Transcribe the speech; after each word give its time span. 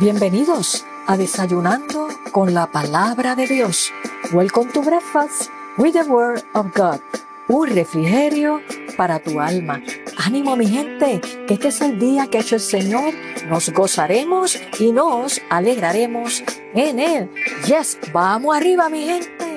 Bienvenidos 0.00 0.86
a 1.06 1.18
Desayunando 1.18 2.08
con 2.32 2.54
la 2.54 2.72
Palabra 2.72 3.36
de 3.36 3.46
Dios. 3.46 3.92
Welcome 4.32 4.72
to 4.72 4.80
Breakfast 4.80 5.50
with 5.76 5.92
the 5.92 6.04
Word 6.04 6.42
of 6.54 6.68
God. 6.74 7.00
Un 7.48 7.68
refrigerio 7.68 8.62
para 8.96 9.18
tu 9.18 9.38
alma. 9.38 9.82
Ánimo 10.16 10.56
mi 10.56 10.66
gente, 10.68 11.20
que 11.46 11.52
este 11.52 11.68
es 11.68 11.82
el 11.82 11.98
día 11.98 12.28
que 12.28 12.38
ha 12.38 12.40
hecho 12.40 12.54
el 12.54 12.62
Señor. 12.62 13.12
Nos 13.50 13.68
gozaremos 13.74 14.58
y 14.78 14.90
nos 14.90 15.38
alegraremos 15.50 16.44
en 16.72 16.98
Él. 16.98 17.30
Yes, 17.66 17.98
vamos 18.10 18.56
arriba 18.56 18.88
mi 18.88 19.04
gente. 19.04 19.50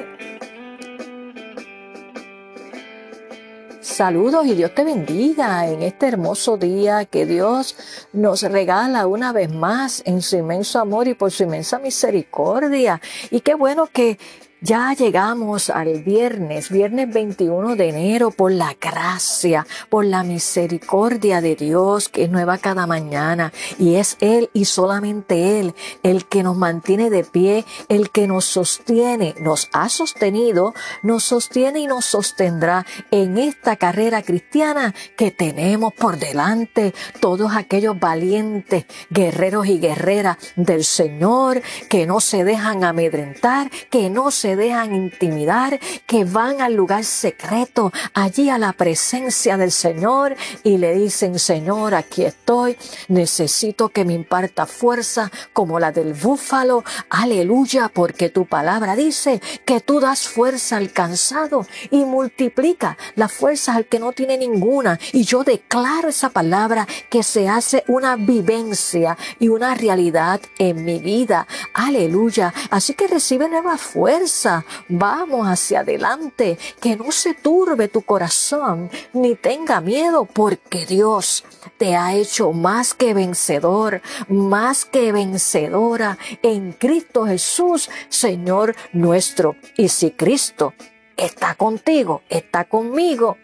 Saludos 3.80 4.46
y 4.48 4.56
Dios 4.56 4.74
te 4.74 4.84
bendiga 4.84 5.68
en 5.68 5.84
este 5.84 6.08
hermoso 6.08 6.58
día 6.58 7.06
que 7.06 7.26
Dios 7.26 7.78
nos 8.14 8.44
regala 8.44 9.08
una 9.08 9.34
vez 9.34 9.52
más 9.52 10.02
en 10.06 10.22
su 10.22 10.38
inmenso 10.38 10.80
amor 10.80 11.08
y 11.08 11.16
por 11.16 11.32
su 11.32 11.44
inmensa 11.44 11.80
misericordia. 11.80 13.02
Y 13.32 13.42
qué 13.42 13.56
bueno 13.56 13.88
que 13.88 14.18
ya 14.64 14.94
llegamos 14.94 15.70
al 15.70 16.04
viernes, 16.04 16.70
viernes 16.70 17.14
21 17.14 17.76
de 17.76 17.90
enero, 17.90 18.32
por 18.32 18.50
la 18.50 18.78
gracia, 18.80 19.68
por 19.90 20.06
la 20.06 20.24
misericordia 20.24 21.42
de 21.42 21.58
Dios 21.58 22.08
que 22.08 22.24
es 22.24 22.30
nueva 22.30 22.58
cada 22.58 22.88
mañana. 22.88 23.52
Y 23.78 23.96
es 23.96 24.16
Él 24.22 24.50
y 24.54 24.64
solamente 24.64 25.60
Él 25.60 25.76
el 26.02 26.26
que 26.28 26.44
nos 26.44 26.56
mantiene 26.56 27.10
de 27.10 27.26
pie, 27.26 27.66
el 27.90 28.10
que 28.10 28.26
nos 28.26 28.46
sostiene, 28.46 29.36
nos 29.38 29.68
ha 29.74 29.90
sostenido, 29.90 30.74
nos 31.02 31.26
sostiene 31.26 31.82
y 31.82 31.88
nos 31.88 32.06
sostendrá 32.06 32.86
en 33.12 33.38
esta 33.38 33.76
carrera 33.76 34.22
cristiana 34.22 34.96
que 35.18 35.32
tenemos 35.32 35.94
por 35.94 36.18
delante. 36.18 36.94
Todos 37.20 37.52
aquellos 37.54 38.00
valientes 38.00 38.86
guerreros 39.10 39.68
y 39.68 39.80
guerreras 39.80 40.38
del 40.56 40.86
Señor 40.86 41.62
que 41.90 42.06
no 42.06 42.22
se 42.22 42.46
dejan 42.46 42.86
amedrentar, 42.86 43.70
que 43.90 44.10
no 44.10 44.32
se 44.32 44.53
dejan 44.56 44.96
intimidar, 44.96 45.80
que 46.06 46.26
van 46.26 46.62
al 46.62 46.74
lugar 46.74 47.04
secreto, 47.04 47.92
allí 48.14 48.50
a 48.50 48.58
la 48.58 48.74
presencia 48.74 49.58
del 49.58 49.72
Señor 49.72 50.36
y 50.64 50.78
le 50.78 50.94
dicen, 50.96 51.40
Señor, 51.40 51.96
aquí 51.96 52.24
estoy, 52.24 52.78
necesito 53.08 53.90
que 53.90 54.06
me 54.06 54.14
imparta 54.14 54.66
fuerza 54.66 55.32
como 55.54 55.80
la 55.80 55.92
del 55.92 56.14
búfalo, 56.14 56.84
aleluya, 57.10 57.90
porque 57.94 58.30
tu 58.30 58.46
palabra 58.46 58.96
dice 58.96 59.42
que 59.66 59.80
tú 59.80 60.00
das 60.00 60.28
fuerza 60.28 60.78
al 60.78 60.92
cansado 60.92 61.66
y 61.92 62.06
multiplica 62.06 62.98
las 63.16 63.32
fuerzas 63.32 63.76
al 63.76 63.86
que 63.86 64.00
no 64.00 64.12
tiene 64.12 64.38
ninguna. 64.38 65.00
Y 65.12 65.24
yo 65.24 65.44
declaro 65.44 66.10
esa 66.10 66.30
palabra 66.30 66.88
que 67.10 67.24
se 67.24 67.48
hace 67.50 67.84
una 67.88 68.16
vivencia 68.16 69.18
y 69.40 69.50
una 69.50 69.76
realidad 69.76 70.42
en 70.58 70.86
mi 70.86 71.00
vida. 71.00 71.48
Aleluya. 71.74 72.54
Así 72.70 72.94
que 72.94 73.08
recibe 73.08 73.50
nueva 73.50 73.78
fuerza 73.78 74.43
Vamos 74.90 75.48
hacia 75.48 75.80
adelante, 75.80 76.58
que 76.82 76.96
no 76.96 77.12
se 77.12 77.34
turbe 77.34 77.88
tu 77.88 78.02
corazón, 78.02 78.90
ni 79.14 79.36
tenga 79.36 79.82
miedo, 79.82 80.26
porque 80.26 80.86
Dios 80.86 81.44
te 81.78 81.96
ha 81.96 82.14
hecho 82.14 82.52
más 82.52 82.94
que 82.94 83.14
vencedor, 83.14 84.02
más 84.28 84.86
que 84.86 85.12
vencedora 85.12 86.18
en 86.42 86.74
Cristo 86.74 87.26
Jesús, 87.26 87.90
Señor 88.10 88.76
nuestro. 88.92 89.56
Y 89.78 89.90
si 89.90 90.12
Cristo 90.12 90.74
está 91.18 91.56
contigo, 91.56 92.22
está 92.30 92.66
conmigo, 92.66 93.38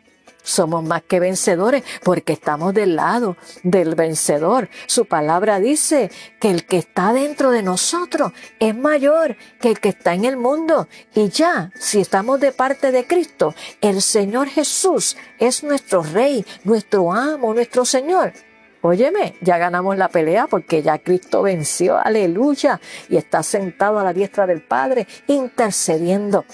somos 0.50 0.83
más 0.83 1.03
que 1.03 1.19
vencedores 1.19 1.83
porque 2.03 2.33
estamos 2.33 2.73
del 2.73 2.95
lado 2.95 3.38
del 3.64 3.95
vencedor. 3.95 4.69
Su 4.88 5.05
palabra 5.05 5.60
dice 5.60 6.11
que 6.39 6.49
el 6.49 6.65
que 6.65 6.77
está 6.77 7.14
dentro 7.14 7.52
de 7.52 7.64
nosotros 7.64 8.32
es 8.60 8.76
mayor 8.76 9.37
que 9.60 9.70
el 9.70 9.80
que 9.80 9.89
está 9.89 10.14
en 10.14 10.26
el 10.26 10.37
mundo. 10.37 10.87
Y 11.14 11.30
ya, 11.30 11.71
si 11.76 12.02
estamos 12.02 12.39
de 12.39 12.52
parte 12.52 12.92
de 12.92 13.05
Cristo, 13.05 13.54
el 13.82 14.02
Señor 14.02 14.48
Jesús 14.48 15.15
es 15.37 15.64
nuestro 15.64 16.04
Rey, 16.04 16.45
nuestro 16.64 17.11
amo, 17.11 17.54
nuestro 17.54 17.86
Señor. 17.86 18.33
Óyeme, 18.81 19.36
ya 19.42 19.58
ganamos 19.58 19.98
la 19.98 20.08
pelea 20.08 20.48
porque 20.48 20.81
ya 20.81 20.99
Cristo 20.99 21.42
venció, 21.42 21.98
aleluya, 21.98 22.80
y 23.10 23.17
está 23.17 23.43
sentado 23.43 23.99
a 23.99 24.04
la 24.04 24.14
diestra 24.14 24.48
del 24.48 24.61
Padre 24.61 25.05
intercediendo 25.27 26.45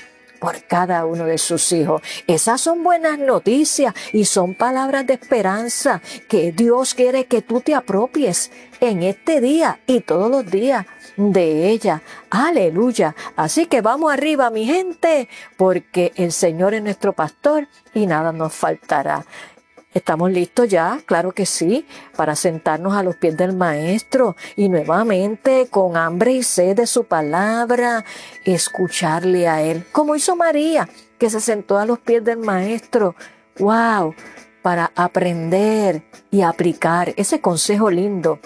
por 0.46 0.64
cada 0.66 1.08
uno 1.08 1.26
de 1.26 1.40
sus 1.40 1.72
hijos. 1.72 2.04
Esas 2.28 2.62
son 2.62 2.84
buenas 2.84 3.18
noticias 3.18 3.96
y 4.14 4.26
son 4.26 4.54
palabras 4.54 5.08
de 5.08 5.16
esperanza 5.16 6.04
que 6.30 6.52
Dios 6.52 6.94
quiere 6.94 7.26
que 7.26 7.42
tú 7.42 7.62
te 7.62 7.74
apropies 7.74 8.52
en 8.80 9.02
este 9.02 9.42
día 9.42 9.80
y 9.88 10.02
todos 10.02 10.30
los 10.30 10.46
días 10.46 10.86
de 11.18 11.70
ella. 11.70 12.04
Aleluya. 12.30 13.16
Así 13.36 13.66
que 13.66 13.82
vamos 13.82 14.14
arriba, 14.14 14.52
mi 14.52 14.68
gente, 14.68 15.30
porque 15.58 16.12
el 16.16 16.32
Señor 16.32 16.76
es 16.76 16.84
nuestro 16.84 17.14
pastor 17.14 17.68
y 17.96 18.06
nada 18.06 18.32
nos 18.32 18.54
faltará. 18.54 19.26
¿Estamos 19.96 20.30
listos 20.30 20.68
ya? 20.68 21.00
Claro 21.06 21.32
que 21.32 21.46
sí, 21.46 21.88
para 22.18 22.36
sentarnos 22.36 22.96
a 22.96 23.02
los 23.02 23.16
pies 23.16 23.38
del 23.38 23.56
Maestro 23.56 24.36
y 24.58 24.68
nuevamente 24.68 25.70
con 25.70 25.96
hambre 25.96 26.34
y 26.34 26.44
sed 26.44 26.76
de 26.76 26.86
su 26.86 27.06
palabra, 27.06 28.04
escucharle 28.44 29.48
a 29.48 29.62
Él, 29.62 29.86
como 29.94 30.18
hizo 30.18 30.36
María, 30.36 30.90
que 31.18 31.30
se 31.30 31.40
sentó 31.40 31.78
a 31.78 31.86
los 31.86 32.00
pies 32.00 32.26
del 32.26 32.40
Maestro. 32.40 33.16
¡Wow! 33.58 34.14
Para 34.62 34.92
aprender 34.98 36.04
y 36.30 36.42
aplicar 36.42 37.14
ese 37.16 37.40
consejo 37.40 37.90
lindo 37.90 38.42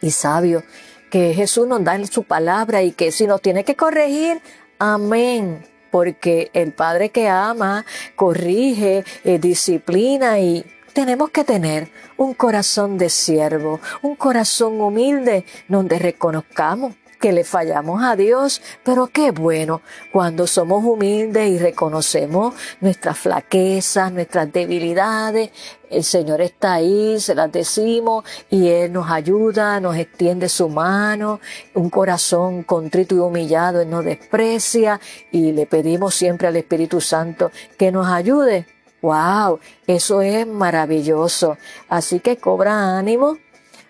y 0.00 0.12
sabio 0.12 0.62
que 1.10 1.34
Jesús 1.34 1.66
nos 1.66 1.82
da 1.82 1.96
en 1.96 2.06
su 2.06 2.22
palabra 2.22 2.84
y 2.84 2.92
que 2.92 3.10
si 3.10 3.26
nos 3.26 3.42
tiene 3.42 3.64
que 3.64 3.74
corregir, 3.74 4.40
amén 4.78 5.64
porque 5.90 6.50
el 6.52 6.72
Padre 6.72 7.10
que 7.10 7.28
ama, 7.28 7.84
corrige, 8.16 9.04
eh, 9.24 9.38
disciplina 9.38 10.38
y 10.38 10.64
tenemos 10.92 11.30
que 11.30 11.44
tener 11.44 11.88
un 12.16 12.34
corazón 12.34 12.98
de 12.98 13.08
siervo, 13.08 13.80
un 14.02 14.16
corazón 14.16 14.80
humilde 14.80 15.44
donde 15.68 15.98
reconozcamos 15.98 16.94
que 17.20 17.32
le 17.32 17.44
fallamos 17.44 18.02
a 18.02 18.16
Dios, 18.16 18.62
pero 18.82 19.06
qué 19.06 19.30
bueno 19.30 19.82
cuando 20.10 20.46
somos 20.46 20.82
humildes 20.82 21.50
y 21.50 21.58
reconocemos 21.58 22.54
nuestras 22.80 23.18
flaquezas, 23.18 24.10
nuestras 24.10 24.50
debilidades. 24.52 25.50
El 25.90 26.02
Señor 26.02 26.40
está 26.40 26.74
ahí, 26.74 27.20
se 27.20 27.34
las 27.34 27.52
decimos 27.52 28.24
y 28.48 28.68
Él 28.68 28.92
nos 28.92 29.10
ayuda, 29.10 29.80
nos 29.80 29.96
extiende 29.96 30.48
su 30.48 30.68
mano, 30.68 31.40
un 31.74 31.90
corazón 31.90 32.62
contrito 32.62 33.14
y 33.14 33.18
humillado, 33.18 33.82
Él 33.82 33.90
nos 33.90 34.04
desprecia 34.04 35.00
y 35.30 35.52
le 35.52 35.66
pedimos 35.66 36.14
siempre 36.14 36.48
al 36.48 36.56
Espíritu 36.56 37.00
Santo 37.00 37.50
que 37.76 37.92
nos 37.92 38.08
ayude. 38.08 38.66
¡Wow! 39.02 39.60
Eso 39.86 40.22
es 40.22 40.46
maravilloso. 40.46 41.56
Así 41.88 42.20
que 42.20 42.36
cobra 42.36 42.98
ánimo, 42.98 43.38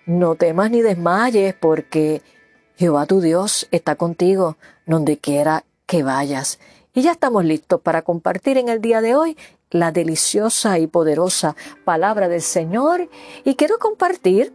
no 0.05 0.35
temas 0.35 0.71
ni 0.71 0.81
desmayes 0.81 1.53
porque 1.53 2.21
Jehová 2.81 3.05
tu 3.05 3.21
Dios 3.21 3.67
está 3.69 3.95
contigo 3.95 4.57
donde 4.87 5.19
quiera 5.19 5.65
que 5.85 6.01
vayas. 6.01 6.57
Y 6.95 7.03
ya 7.03 7.11
estamos 7.11 7.45
listos 7.45 7.79
para 7.79 8.01
compartir 8.01 8.57
en 8.57 8.69
el 8.69 8.81
día 8.81 9.01
de 9.01 9.13
hoy 9.13 9.37
la 9.69 9.91
deliciosa 9.91 10.79
y 10.79 10.87
poderosa 10.87 11.55
palabra 11.85 12.27
del 12.27 12.41
Señor. 12.41 13.07
Y 13.43 13.53
quiero 13.53 13.77
compartir 13.77 14.51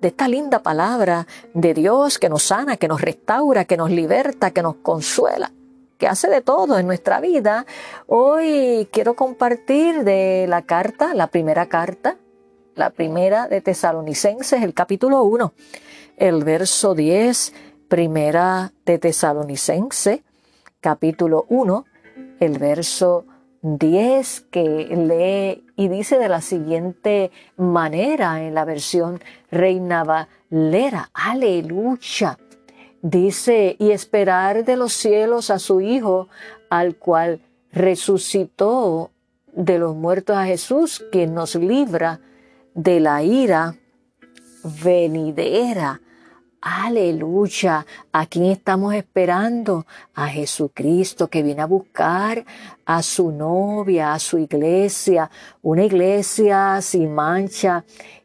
de 0.00 0.08
esta 0.08 0.26
linda 0.26 0.64
palabra 0.64 1.28
de 1.52 1.74
Dios 1.74 2.18
que 2.18 2.28
nos 2.28 2.42
sana, 2.42 2.76
que 2.76 2.88
nos 2.88 3.00
restaura, 3.00 3.66
que 3.66 3.76
nos 3.76 3.92
liberta, 3.92 4.50
que 4.50 4.60
nos 4.60 4.74
consuela, 4.82 5.52
que 5.96 6.08
hace 6.08 6.28
de 6.28 6.40
todo 6.40 6.76
en 6.80 6.88
nuestra 6.88 7.20
vida. 7.20 7.66
Hoy 8.08 8.88
quiero 8.90 9.14
compartir 9.14 10.02
de 10.02 10.46
la 10.48 10.62
carta, 10.62 11.14
la 11.14 11.28
primera 11.28 11.66
carta, 11.66 12.16
la 12.74 12.90
primera 12.90 13.46
de 13.46 13.60
Tesalonicenses, 13.60 14.60
el 14.60 14.74
capítulo 14.74 15.22
1 15.22 15.52
el 16.16 16.44
verso 16.44 16.94
10, 16.94 17.52
primera 17.88 18.72
de 18.84 18.98
Tesalonicense, 18.98 20.22
capítulo 20.80 21.46
1, 21.48 21.84
el 22.40 22.58
verso 22.58 23.26
10 23.62 24.46
que 24.50 24.62
lee 24.94 25.64
y 25.76 25.88
dice 25.88 26.18
de 26.18 26.28
la 26.28 26.40
siguiente 26.40 27.30
manera 27.56 28.42
en 28.42 28.54
la 28.54 28.64
versión 28.64 29.20
Reina 29.50 30.04
Valera, 30.04 31.10
aleluya. 31.14 32.38
Dice, 33.00 33.76
y 33.78 33.90
esperar 33.90 34.64
de 34.64 34.76
los 34.76 34.92
cielos 34.92 35.50
a 35.50 35.58
su 35.58 35.80
Hijo, 35.80 36.28
al 36.70 36.96
cual 36.96 37.40
resucitó 37.70 39.10
de 39.52 39.78
los 39.78 39.94
muertos 39.94 40.36
a 40.36 40.46
Jesús, 40.46 41.04
quien 41.12 41.34
nos 41.34 41.54
libra 41.54 42.20
de 42.74 43.00
la 43.00 43.22
ira 43.22 43.76
venidera. 44.82 46.00
Aleluya. 46.66 47.84
¿A 48.10 48.24
quién 48.24 48.46
estamos 48.46 48.94
esperando? 48.94 49.84
A 50.14 50.28
Jesucristo 50.28 51.28
que 51.28 51.42
viene 51.42 51.60
a 51.60 51.66
buscar 51.66 52.42
a 52.86 53.02
su 53.02 53.30
novia, 53.32 54.14
a 54.14 54.18
su 54.18 54.38
iglesia, 54.38 55.30
una 55.60 55.84
iglesia 55.84 56.80
sin 56.80 57.14
mancha 57.14 57.84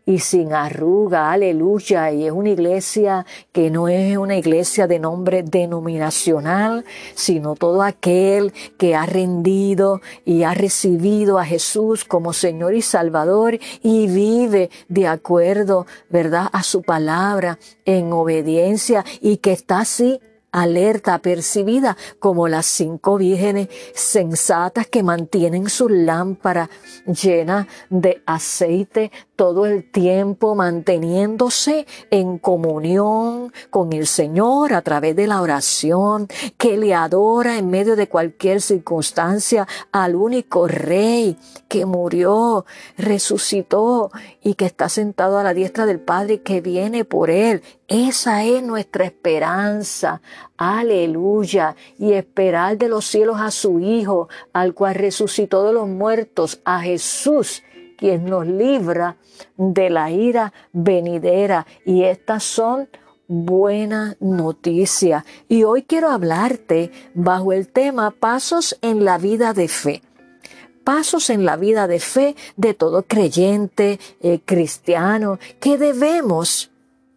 y 0.10 0.18
sin 0.18 0.54
arruga, 0.54 1.32
aleluya. 1.32 2.12
Y 2.12 2.26
es 2.26 2.32
una 2.32 2.50
iglesia 2.50 3.28
que 3.52 3.70
no 3.70 3.88
es 3.88 4.18
una 4.18 4.38
iglesia 4.38 4.88
de 4.88 4.98
nombre 4.98 5.44
denominacional, 5.44 6.84
sino 7.14 7.54
todo 7.54 7.84
aquel 7.84 8.52
que 8.80 8.96
ha 8.96 9.06
rendido 9.06 10.02
y 10.26 10.42
ha 10.42 10.56
recibido 10.56 11.38
a 11.38 11.46
Jesús 11.46 12.06
como 12.06 12.34
Señor 12.34 12.74
y 12.74 12.82
Salvador 12.82 13.60
y 13.84 14.08
vive 14.08 14.72
de 14.88 15.06
acuerdo, 15.06 15.86
¿verdad?, 16.10 16.50
a 16.54 16.64
su 16.64 16.82
palabra 16.82 17.60
en 17.86 18.12
obediencia 18.12 19.06
y 19.22 19.38
que 19.38 19.52
está 19.52 19.82
así 19.82 20.20
alerta, 20.52 21.20
percibida 21.20 21.96
como 22.18 22.48
las 22.48 22.66
cinco 22.66 23.18
vírgenes 23.18 23.70
sensatas 23.94 24.88
que 24.88 25.04
mantienen 25.04 25.70
su 25.70 25.90
lámpara 25.90 26.70
llena 27.06 27.68
de 27.90 28.22
aceite 28.26 29.12
todo 29.40 29.66
el 29.66 29.90
tiempo 29.90 30.54
manteniéndose 30.54 31.88
en 32.12 32.40
comunión 32.40 33.54
con 33.70 33.94
el 33.94 34.06
Señor 34.06 34.74
a 34.74 34.82
través 34.82 35.16
de 35.16 35.28
la 35.28 35.42
oración, 35.42 36.28
que 36.58 36.76
le 36.76 36.94
adora 36.94 37.58
en 37.58 37.70
medio 37.70 37.96
de 37.96 38.10
cualquier 38.10 38.62
circunstancia 38.62 39.66
al 39.94 40.18
único 40.18 40.68
Rey 40.68 41.38
que 41.70 41.86
murió, 41.86 42.66
resucitó 42.98 44.12
y 44.44 44.56
que 44.56 44.66
está 44.66 44.90
sentado 44.90 45.38
a 45.38 45.44
la 45.44 45.54
diestra 45.54 45.86
del 45.86 46.02
Padre 46.02 46.34
y 46.34 46.40
que 46.40 46.60
viene 46.60 47.06
por 47.06 47.30
Él. 47.30 47.62
Esa 47.88 48.44
es 48.44 48.62
nuestra 48.62 49.06
esperanza. 49.06 50.22
Aleluya. 50.58 51.78
Y 51.98 52.12
esperar 52.12 52.78
de 52.78 52.90
los 52.90 53.06
cielos 53.06 53.38
a 53.40 53.52
su 53.52 53.80
Hijo, 53.80 54.28
al 54.52 54.74
cual 54.74 54.96
resucitó 54.96 55.64
de 55.64 55.72
los 55.72 55.88
muertos, 55.88 56.60
a 56.66 56.82
Jesús 56.82 57.64
quien 58.00 58.25
nos 58.25 58.48
libra 58.48 59.18
de 59.57 59.90
la 59.90 60.10
ira 60.10 60.54
venidera. 60.72 61.68
Y 61.86 62.04
estas 62.04 62.44
son 62.44 62.88
buenas 63.28 64.16
noticias. 64.22 65.24
Y 65.50 65.63
hoy 65.63 65.84
quiero 65.84 66.10
hablarte 66.10 66.92
bajo 67.13 67.51
el 67.51 67.68
tema 67.68 68.12
Pasos 68.12 68.78
en 68.81 69.04
la 69.04 69.18
vida 69.18 69.54
de 69.54 69.68
fe. 69.68 70.01
Pasos 70.86 71.30
en 71.30 71.46
la 71.46 71.57
vida 71.57 71.88
de 71.88 72.00
fe 72.00 72.36
de 72.56 72.74
todo 72.74 73.04
creyente, 73.04 74.00
eh, 74.22 74.40
cristiano, 74.44 75.38
que 75.60 75.78
debemos 75.78 76.72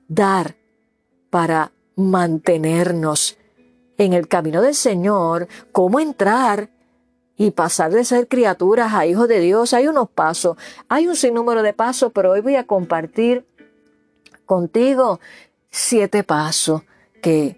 dar 0.09 0.57
para 1.31 1.73
mantenernos 1.97 3.39
en 3.97 4.13
el 4.13 4.27
camino 4.27 4.61
del 4.61 4.75
Señor, 4.75 5.47
cómo 5.71 6.01
entrar 6.01 6.71
y 7.43 7.51
pasar 7.51 7.91
de 7.91 8.05
ser 8.05 8.29
criaturas 8.29 8.95
a 8.95 9.05
hijos 9.05 9.27
de 9.27 9.41
Dios, 9.41 9.75
hay 9.75 9.89
unos 9.89 10.09
pasos, 10.09 10.57
hay 10.89 11.09
un 11.09 11.17
sinnúmero 11.17 11.65
de 11.65 11.73
pasos, 11.73 12.13
pero 12.15 12.31
hoy 12.31 12.41
voy 12.41 12.55
a 12.55 12.69
compartir 12.69 13.45
contigo 14.47 15.19
siete 15.69 16.23
pasos 16.23 16.83
que 17.21 17.57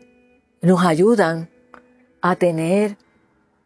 nos 0.63 0.83
ayudan 0.87 1.51
a 2.23 2.37
tener 2.37 2.97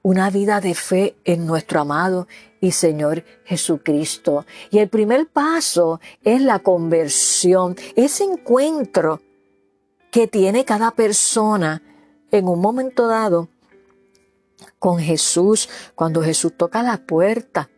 una 0.03 0.29
vida 0.31 0.61
de 0.61 0.75
fe 0.75 1.15
en 1.25 1.47
nuestro 1.47 1.83
amado 1.83 2.27
y 2.61 2.73
Señor 2.73 3.23
Jesucristo. 3.45 4.45
Y 4.73 4.79
el 4.79 4.89
primer 4.89 5.29
paso 5.29 6.01
es 6.25 6.43
la 6.43 6.59
conversión, 6.59 7.77
ese 7.95 8.25
encuentro 8.25 9.21
que 10.11 10.27
tiene 10.27 10.65
cada 10.65 10.91
persona 10.91 11.81
en 12.33 12.49
un 12.49 12.61
momento 12.61 13.07
dado 13.07 13.49
con 14.79 14.99
Jesús, 14.99 15.69
cuando 15.95 16.23
Jesús 16.23 16.53
toca 16.57 16.83
la 16.83 16.99
puerta 16.99 17.69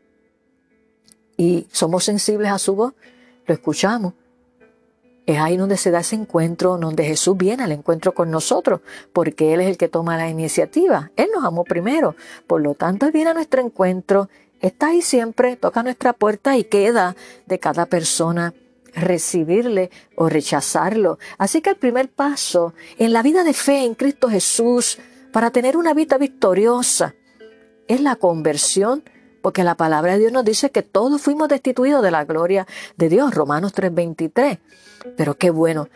y 1.36 1.66
somos 1.72 2.04
sensibles 2.04 2.50
a 2.50 2.58
su 2.58 2.74
voz, 2.74 2.94
lo 3.46 3.54
escuchamos. 3.54 4.14
Es 5.26 5.38
ahí 5.38 5.56
donde 5.56 5.76
se 5.76 5.90
da 5.90 6.00
ese 6.00 6.16
encuentro, 6.16 6.76
donde 6.76 7.04
Jesús 7.04 7.36
viene 7.36 7.62
al 7.62 7.72
encuentro 7.72 8.12
con 8.12 8.30
nosotros, 8.30 8.80
porque 9.12 9.54
Él 9.54 9.60
es 9.60 9.68
el 9.68 9.76
que 9.76 9.88
toma 9.88 10.16
la 10.16 10.28
iniciativa. 10.28 11.12
Él 11.16 11.28
nos 11.34 11.44
amó 11.44 11.64
primero. 11.64 12.16
Por 12.46 12.62
lo 12.62 12.74
tanto, 12.74 13.10
viene 13.12 13.30
a 13.30 13.34
nuestro 13.34 13.62
encuentro, 13.62 14.28
está 14.60 14.88
ahí 14.88 15.02
siempre, 15.02 15.56
toca 15.56 15.82
nuestra 15.82 16.12
puerta 16.14 16.56
y 16.56 16.64
queda 16.64 17.14
de 17.46 17.58
cada 17.58 17.86
persona 17.86 18.54
recibirle 18.94 19.90
o 20.16 20.28
rechazarlo. 20.28 21.18
Así 21.38 21.60
que 21.60 21.70
el 21.70 21.76
primer 21.76 22.08
paso 22.08 22.74
en 22.98 23.12
la 23.12 23.22
vida 23.22 23.44
de 23.44 23.54
fe 23.54 23.84
en 23.84 23.94
Cristo 23.94 24.28
Jesús 24.28 24.98
para 25.32 25.50
tener 25.50 25.76
una 25.76 25.94
vida 25.94 26.18
victoriosa 26.18 27.14
es 27.88 28.00
la 28.00 28.16
conversión, 28.16 29.02
porque 29.42 29.64
la 29.64 29.76
palabra 29.76 30.12
de 30.12 30.20
Dios 30.20 30.32
nos 30.32 30.44
dice 30.44 30.70
que 30.70 30.82
todos 30.82 31.20
fuimos 31.20 31.48
destituidos 31.48 32.02
de 32.02 32.10
la 32.10 32.24
gloria 32.24 32.66
de 32.96 33.08
Dios, 33.08 33.34
Romanos 33.34 33.72
3:23. 33.72 34.58
Pero 35.16 35.36
qué 35.36 35.50
bueno, 35.50 35.88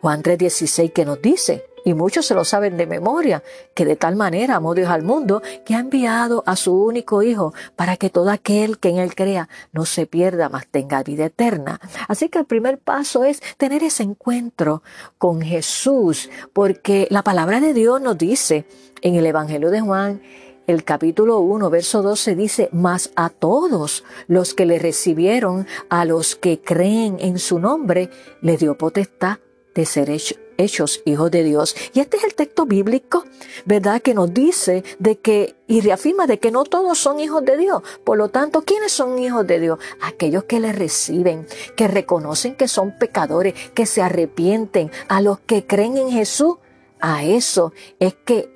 Juan 0.00 0.22
3:16 0.22 0.92
que 0.92 1.04
nos 1.04 1.20
dice, 1.20 1.64
y 1.84 1.94
muchos 1.94 2.26
se 2.26 2.34
lo 2.34 2.44
saben 2.44 2.76
de 2.76 2.86
memoria, 2.86 3.42
que 3.74 3.84
de 3.84 3.96
tal 3.96 4.16
manera 4.16 4.56
amó 4.56 4.74
Dios 4.74 4.90
al 4.90 5.02
mundo 5.02 5.42
que 5.64 5.74
ha 5.74 5.80
enviado 5.80 6.42
a 6.46 6.56
su 6.56 6.74
único 6.74 7.22
Hijo 7.22 7.54
para 7.76 7.96
que 7.96 8.10
todo 8.10 8.30
aquel 8.30 8.78
que 8.78 8.90
en 8.90 8.98
Él 8.98 9.14
crea 9.14 9.48
no 9.72 9.84
se 9.84 10.06
pierda, 10.06 10.48
mas 10.48 10.66
tenga 10.66 11.02
vida 11.02 11.26
eterna. 11.26 11.80
Así 12.08 12.28
que 12.28 12.38
el 12.38 12.46
primer 12.46 12.78
paso 12.78 13.24
es 13.24 13.40
tener 13.56 13.82
ese 13.82 14.02
encuentro 14.02 14.82
con 15.18 15.40
Jesús, 15.40 16.30
porque 16.52 17.06
la 17.10 17.22
palabra 17.22 17.60
de 17.60 17.74
Dios 17.74 18.00
nos 18.00 18.18
dice 18.18 18.66
en 19.02 19.14
el 19.14 19.26
Evangelio 19.26 19.70
de 19.70 19.80
Juan, 19.80 20.22
el 20.66 20.84
capítulo 20.84 21.40
1, 21.40 21.68
verso 21.68 22.02
12 22.02 22.36
dice, 22.36 22.68
mas 22.72 23.10
a 23.16 23.28
todos 23.28 24.04
los 24.28 24.54
que 24.54 24.66
le 24.66 24.78
recibieron, 24.78 25.66
a 25.88 26.04
los 26.04 26.36
que 26.36 26.60
creen 26.60 27.16
en 27.18 27.38
su 27.38 27.58
nombre, 27.58 28.08
le 28.40 28.56
dio 28.56 28.78
potestad 28.78 29.38
de 29.74 29.84
ser 29.84 30.10
hecho 30.10 30.36
hechos 30.60 31.02
hijos 31.04 31.30
de 31.30 31.42
Dios. 31.42 31.74
Y 31.92 32.00
este 32.00 32.18
es 32.18 32.24
el 32.24 32.34
texto 32.34 32.66
bíblico, 32.66 33.24
¿verdad? 33.64 34.00
Que 34.00 34.14
nos 34.14 34.32
dice 34.32 34.84
de 34.98 35.18
que 35.18 35.56
y 35.66 35.80
reafirma 35.80 36.26
de 36.26 36.38
que 36.38 36.50
no 36.50 36.64
todos 36.64 36.98
son 36.98 37.20
hijos 37.20 37.44
de 37.44 37.56
Dios. 37.56 37.82
Por 38.04 38.18
lo 38.18 38.28
tanto, 38.28 38.62
¿quiénes 38.62 38.92
son 38.92 39.18
hijos 39.18 39.46
de 39.46 39.60
Dios? 39.60 39.78
Aquellos 40.00 40.44
que 40.44 40.58
le 40.60 40.72
reciben, 40.72 41.46
que 41.76 41.86
reconocen 41.86 42.56
que 42.56 42.68
son 42.68 42.98
pecadores, 42.98 43.54
que 43.70 43.86
se 43.86 44.02
arrepienten, 44.02 44.90
a 45.08 45.20
los 45.20 45.40
que 45.40 45.66
creen 45.66 45.96
en 45.96 46.10
Jesús. 46.10 46.56
A 47.00 47.24
eso 47.24 47.72
es 47.98 48.14
que 48.14 48.52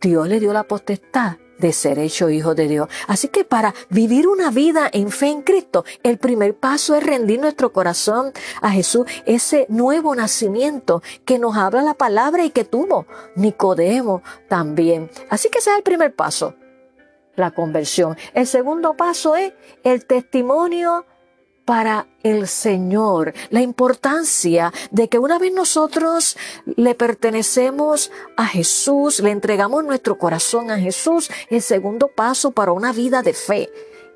Dios 0.00 0.26
le 0.28 0.40
dio 0.40 0.52
la 0.52 0.64
potestad 0.64 1.36
de 1.58 1.72
ser 1.72 1.98
hecho 1.98 2.30
hijo 2.30 2.54
de 2.54 2.68
Dios. 2.68 2.88
Así 3.06 3.28
que 3.28 3.44
para 3.44 3.74
vivir 3.90 4.28
una 4.28 4.50
vida 4.50 4.88
en 4.92 5.10
fe 5.10 5.28
en 5.28 5.42
Cristo, 5.42 5.84
el 6.02 6.18
primer 6.18 6.54
paso 6.54 6.94
es 6.94 7.04
rendir 7.04 7.40
nuestro 7.40 7.72
corazón 7.72 8.32
a 8.60 8.70
Jesús, 8.70 9.06
ese 9.26 9.66
nuevo 9.68 10.14
nacimiento 10.14 11.02
que 11.24 11.38
nos 11.38 11.56
habla 11.56 11.82
la 11.82 11.94
palabra 11.94 12.44
y 12.44 12.50
que 12.50 12.64
tuvo 12.64 13.06
Nicodemo 13.36 14.22
también. 14.48 15.10
Así 15.30 15.48
que 15.48 15.58
ese 15.58 15.70
es 15.70 15.76
el 15.76 15.82
primer 15.82 16.14
paso, 16.14 16.54
la 17.36 17.50
conversión. 17.50 18.16
El 18.32 18.46
segundo 18.46 18.94
paso 18.94 19.36
es 19.36 19.52
el 19.82 20.06
testimonio 20.06 21.06
para 21.64 22.06
el 22.22 22.46
Señor, 22.46 23.34
la 23.50 23.62
importancia 23.62 24.72
de 24.90 25.08
que 25.08 25.18
una 25.18 25.38
vez 25.38 25.52
nosotros 25.52 26.36
le 26.76 26.94
pertenecemos 26.94 28.10
a 28.36 28.46
Jesús, 28.46 29.20
le 29.20 29.30
entregamos 29.30 29.84
nuestro 29.84 30.18
corazón 30.18 30.70
a 30.70 30.78
Jesús, 30.78 31.30
el 31.50 31.62
segundo 31.62 32.08
paso 32.08 32.50
para 32.50 32.72
una 32.72 32.92
vida 32.92 33.22
de 33.22 33.34
fe 33.34 33.70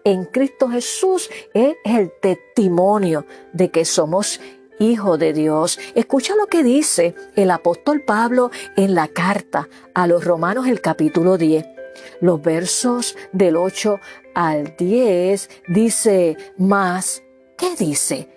en 0.05 0.25
Cristo 0.25 0.69
Jesús 0.69 1.29
es 1.55 1.77
el 1.85 2.11
testimonio 2.21 3.27
de 3.53 3.71
que 3.71 3.85
somos 3.85 4.41
hijos 4.79 5.19
de 5.19 5.33
Dios. 5.33 5.79
Escucha 5.95 6.35
lo 6.37 6.47
que 6.47 6.63
dice 6.63 7.15
el 7.37 7.51
apóstol 7.51 8.03
Pablo 8.03 8.51
en 8.77 8.95
la 8.95 9.09
carta 9.09 9.69
a 9.95 10.07
los 10.07 10.25
romanos 10.25 10.67
el 10.67 10.81
capítulo 10.81 11.37
10. 11.37 11.67
Los 12.21 12.41
versos 12.41 13.17
del 13.33 13.57
8 13.57 14.01
al 14.35 14.77
10 14.77 15.51
dice 15.69 16.37
más 16.57 17.23
¿Qué 17.59 17.75
dice? 17.75 18.29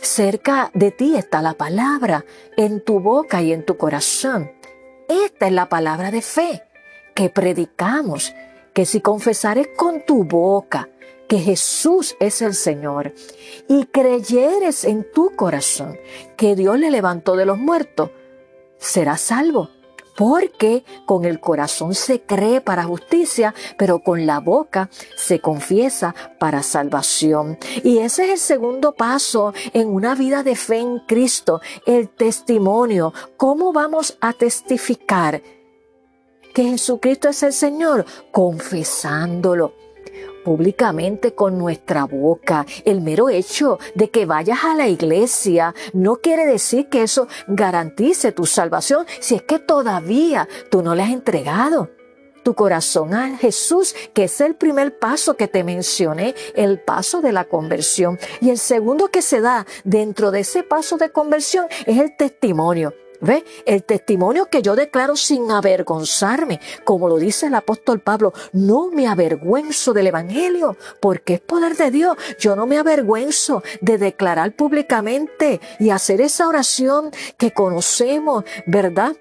Cerca 0.00 0.70
de 0.72 0.92
ti 0.92 1.16
está 1.16 1.42
la 1.42 1.54
palabra, 1.54 2.24
en 2.56 2.80
tu 2.84 3.00
boca 3.00 3.42
y 3.42 3.52
en 3.52 3.66
tu 3.66 3.76
corazón. 3.76 4.52
Esta 5.08 5.48
es 5.48 5.52
la 5.52 5.68
palabra 5.68 6.12
de 6.12 6.22
fe 6.22 6.62
que 7.12 7.28
predicamos, 7.28 8.32
que 8.72 8.86
si 8.86 9.00
confesares 9.00 9.66
con 9.76 10.06
tu 10.06 10.22
boca 10.22 10.88
que 11.26 11.40
Jesús 11.40 12.16
es 12.20 12.40
el 12.40 12.54
Señor 12.54 13.12
y 13.68 13.86
creyeres 13.86 14.84
en 14.84 15.10
tu 15.12 15.34
corazón 15.34 15.98
que 16.36 16.54
Dios 16.54 16.78
le 16.78 16.92
levantó 16.92 17.34
de 17.34 17.46
los 17.46 17.58
muertos, 17.58 18.10
serás 18.78 19.20
salvo. 19.20 19.70
Porque 20.18 20.84
con 21.06 21.24
el 21.24 21.38
corazón 21.38 21.94
se 21.94 22.22
cree 22.22 22.60
para 22.60 22.82
justicia, 22.82 23.54
pero 23.76 24.00
con 24.00 24.26
la 24.26 24.40
boca 24.40 24.90
se 25.16 25.38
confiesa 25.38 26.12
para 26.40 26.64
salvación. 26.64 27.56
Y 27.84 27.98
ese 27.98 28.24
es 28.24 28.30
el 28.32 28.38
segundo 28.38 28.96
paso 28.96 29.54
en 29.72 29.86
una 29.86 30.16
vida 30.16 30.42
de 30.42 30.56
fe 30.56 30.78
en 30.78 30.98
Cristo, 30.98 31.60
el 31.86 32.08
testimonio. 32.08 33.14
¿Cómo 33.36 33.72
vamos 33.72 34.18
a 34.20 34.32
testificar 34.32 35.40
que 36.52 36.64
Jesucristo 36.64 37.28
es 37.28 37.44
el 37.44 37.52
Señor? 37.52 38.04
Confesándolo 38.32 39.72
públicamente 40.48 41.34
con 41.34 41.58
nuestra 41.58 42.06
boca. 42.06 42.64
El 42.86 43.02
mero 43.02 43.28
hecho 43.28 43.78
de 43.94 44.08
que 44.08 44.24
vayas 44.24 44.64
a 44.64 44.74
la 44.74 44.88
iglesia 44.88 45.74
no 45.92 46.16
quiere 46.16 46.46
decir 46.46 46.88
que 46.88 47.02
eso 47.02 47.28
garantice 47.46 48.32
tu 48.32 48.46
salvación 48.46 49.04
si 49.20 49.34
es 49.34 49.42
que 49.42 49.58
todavía 49.58 50.48
tú 50.70 50.82
no 50.82 50.94
le 50.94 51.02
has 51.02 51.10
entregado 51.10 51.90
tu 52.44 52.54
corazón 52.54 53.12
a 53.12 53.36
Jesús, 53.36 53.94
que 54.14 54.24
es 54.24 54.40
el 54.40 54.54
primer 54.54 54.98
paso 54.98 55.36
que 55.36 55.48
te 55.48 55.64
mencioné, 55.64 56.34
el 56.54 56.80
paso 56.80 57.20
de 57.20 57.32
la 57.32 57.44
conversión. 57.44 58.18
Y 58.40 58.48
el 58.48 58.56
segundo 58.56 59.08
que 59.08 59.20
se 59.20 59.42
da 59.42 59.66
dentro 59.84 60.30
de 60.30 60.40
ese 60.40 60.62
paso 60.62 60.96
de 60.96 61.10
conversión 61.10 61.66
es 61.84 61.98
el 61.98 62.16
testimonio. 62.16 62.94
¿Ve? 63.20 63.44
El 63.66 63.82
testimonio 63.82 64.46
que 64.46 64.62
yo 64.62 64.76
declaro 64.76 65.16
sin 65.16 65.50
avergonzarme, 65.50 66.60
como 66.84 67.08
lo 67.08 67.16
dice 67.16 67.46
el 67.46 67.54
apóstol 67.54 68.00
Pablo, 68.00 68.32
no 68.52 68.90
me 68.90 69.08
avergüenzo 69.08 69.92
del 69.92 70.08
Evangelio, 70.08 70.76
porque 71.00 71.34
es 71.34 71.40
poder 71.40 71.76
de 71.76 71.90
Dios. 71.90 72.16
Yo 72.38 72.54
no 72.54 72.66
me 72.66 72.78
avergüenzo 72.78 73.62
de 73.80 73.98
declarar 73.98 74.52
públicamente 74.52 75.60
y 75.80 75.90
hacer 75.90 76.20
esa 76.20 76.48
oración 76.48 77.10
que 77.36 77.52
conocemos, 77.52 78.44
¿verdad? 78.66 79.16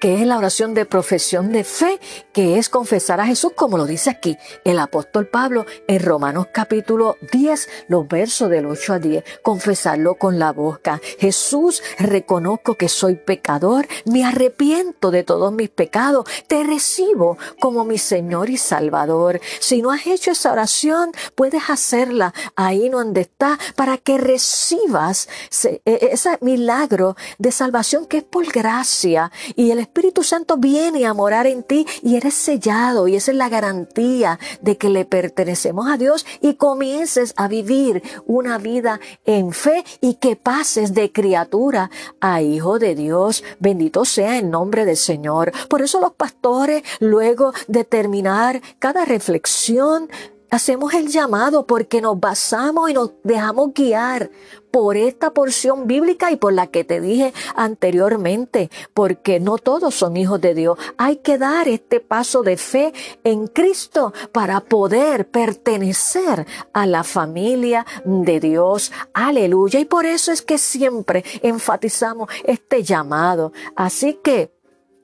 Que 0.00 0.20
es 0.20 0.26
la 0.26 0.38
oración 0.38 0.74
de 0.74 0.86
profesión 0.86 1.52
de 1.52 1.64
fe, 1.64 2.00
que 2.32 2.58
es 2.58 2.68
confesar 2.68 3.20
a 3.20 3.26
Jesús, 3.26 3.52
como 3.54 3.78
lo 3.78 3.86
dice 3.86 4.10
aquí 4.10 4.36
el 4.64 4.78
apóstol 4.78 5.26
Pablo 5.26 5.66
en 5.86 6.02
Romanos 6.02 6.48
capítulo 6.52 7.16
10, 7.32 7.68
los 7.88 8.08
versos 8.08 8.50
del 8.50 8.66
8 8.66 8.92
a 8.94 8.98
10, 8.98 9.24
confesarlo 9.42 10.14
con 10.14 10.38
la 10.38 10.52
boca. 10.52 11.00
Jesús, 11.18 11.82
reconozco 11.98 12.74
que 12.74 12.88
soy 12.88 13.16
pecador, 13.16 13.86
me 14.04 14.24
arrepiento 14.24 15.10
de 15.10 15.22
todos 15.22 15.52
mis 15.52 15.70
pecados, 15.70 16.26
te 16.46 16.64
recibo 16.64 17.38
como 17.60 17.84
mi 17.84 17.98
Señor 17.98 18.50
y 18.50 18.56
Salvador. 18.56 19.40
Si 19.60 19.82
no 19.82 19.90
has 19.90 20.06
hecho 20.06 20.30
esa 20.30 20.52
oración, 20.52 21.12
puedes 21.34 21.68
hacerla 21.68 22.34
ahí 22.54 22.88
donde 22.88 23.22
está 23.22 23.58
para 23.74 23.98
que 23.98 24.18
recibas 24.18 25.28
e, 25.64 25.80
ese 25.84 26.38
milagro 26.40 27.16
de 27.38 27.52
salvación 27.52 28.06
que 28.06 28.18
es 28.18 28.24
por 28.24 28.46
gracia 28.46 29.30
y 29.54 29.65
y 29.66 29.72
el 29.72 29.80
Espíritu 29.80 30.22
Santo 30.22 30.58
viene 30.58 31.06
a 31.06 31.12
morar 31.12 31.48
en 31.48 31.64
ti 31.64 31.86
y 32.00 32.14
eres 32.14 32.34
sellado 32.34 33.08
y 33.08 33.16
esa 33.16 33.32
es 33.32 33.36
la 33.36 33.48
garantía 33.48 34.38
de 34.60 34.76
que 34.76 34.90
le 34.90 35.04
pertenecemos 35.04 35.88
a 35.88 35.96
Dios 35.96 36.24
y 36.40 36.54
comiences 36.54 37.34
a 37.36 37.48
vivir 37.48 38.00
una 38.26 38.58
vida 38.58 39.00
en 39.24 39.50
fe 39.50 39.84
y 40.00 40.14
que 40.14 40.36
pases 40.36 40.94
de 40.94 41.10
criatura 41.10 41.90
a 42.20 42.42
hijo 42.42 42.78
de 42.78 42.94
Dios. 42.94 43.42
Bendito 43.58 44.04
sea 44.04 44.38
el 44.38 44.50
nombre 44.50 44.84
del 44.84 44.96
Señor. 44.96 45.50
Por 45.68 45.82
eso 45.82 45.98
los 45.98 46.12
pastores, 46.12 46.84
luego 47.00 47.52
de 47.66 47.82
terminar 47.82 48.62
cada 48.78 49.04
reflexión, 49.04 50.08
Hacemos 50.56 50.94
el 50.94 51.08
llamado 51.08 51.66
porque 51.66 52.00
nos 52.00 52.18
basamos 52.18 52.88
y 52.88 52.94
nos 52.94 53.10
dejamos 53.22 53.74
guiar 53.74 54.30
por 54.70 54.96
esta 54.96 55.34
porción 55.34 55.86
bíblica 55.86 56.30
y 56.30 56.36
por 56.36 56.54
la 56.54 56.68
que 56.68 56.82
te 56.82 56.98
dije 56.98 57.34
anteriormente, 57.54 58.70
porque 58.94 59.38
no 59.38 59.58
todos 59.58 59.94
son 59.94 60.16
hijos 60.16 60.40
de 60.40 60.54
Dios. 60.54 60.78
Hay 60.96 61.16
que 61.16 61.36
dar 61.36 61.68
este 61.68 62.00
paso 62.00 62.42
de 62.42 62.56
fe 62.56 62.94
en 63.22 63.48
Cristo 63.48 64.14
para 64.32 64.60
poder 64.60 65.28
pertenecer 65.28 66.46
a 66.72 66.86
la 66.86 67.04
familia 67.04 67.84
de 68.06 68.40
Dios. 68.40 68.92
Aleluya. 69.12 69.78
Y 69.78 69.84
por 69.84 70.06
eso 70.06 70.32
es 70.32 70.40
que 70.40 70.56
siempre 70.56 71.22
enfatizamos 71.42 72.30
este 72.44 72.82
llamado. 72.82 73.52
Así 73.76 74.20
que 74.24 74.56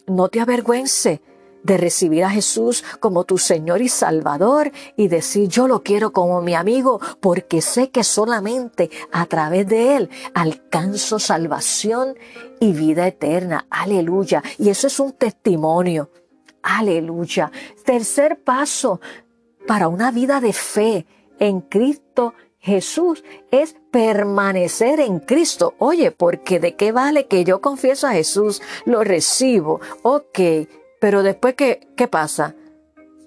no 0.06 0.30
te 0.30 0.40
avergüences 0.40 1.21
de 1.62 1.76
recibir 1.76 2.25
a 2.25 2.31
Jesús 2.31 2.85
como 3.00 3.25
tu 3.25 3.38
Señor 3.38 3.83
y 3.83 3.88
Salvador 3.88 4.73
y 4.97 5.09
decir 5.09 5.49
yo 5.49 5.69
lo 5.69 5.83
quiero 5.83 6.12
como 6.12 6.42
mi 6.42 6.54
amigo 6.54 7.00
porque 7.21 7.61
sé 7.62 7.90
que 7.90 8.04
solamente 8.04 8.90
a 9.12 9.26
través 9.26 9.66
de 9.69 9.97
Él 9.97 10.11
alcanzo 10.35 11.19
salvación 11.19 12.16
y 12.61 12.73
vida 12.73 13.07
eterna. 13.07 13.66
Aleluya. 13.71 14.42
Y 14.59 14.69
eso 14.69 14.87
es 14.87 15.00
un 15.00 15.12
testimonio. 15.12 16.11
Aleluya. 16.62 17.50
Tercer 17.85 18.42
paso 18.42 19.00
para 19.66 19.88
una 19.88 20.11
vida 20.11 20.40
de 20.40 20.52
fe 20.52 21.07
en 21.38 21.61
Cristo 21.61 22.35
Jesús 22.62 23.25
es 23.50 23.75
permanecer 23.90 25.00
en 25.00 25.19
Cristo. 25.19 25.75
Oye, 25.78 26.12
porque 26.12 26.61
de 26.61 26.76
qué 26.76 26.92
vale 26.92 27.26
que 27.26 27.42
yo 27.42 27.61
confieso 27.61 28.07
a 28.07 28.12
Jesús, 28.12 28.62
lo 28.85 29.02
recibo, 29.02 29.81
ok, 30.02 30.38
pero 31.02 31.25
después, 31.25 31.56
¿qué, 31.56 31.88
qué 31.97 32.06
pasa? 32.06 32.54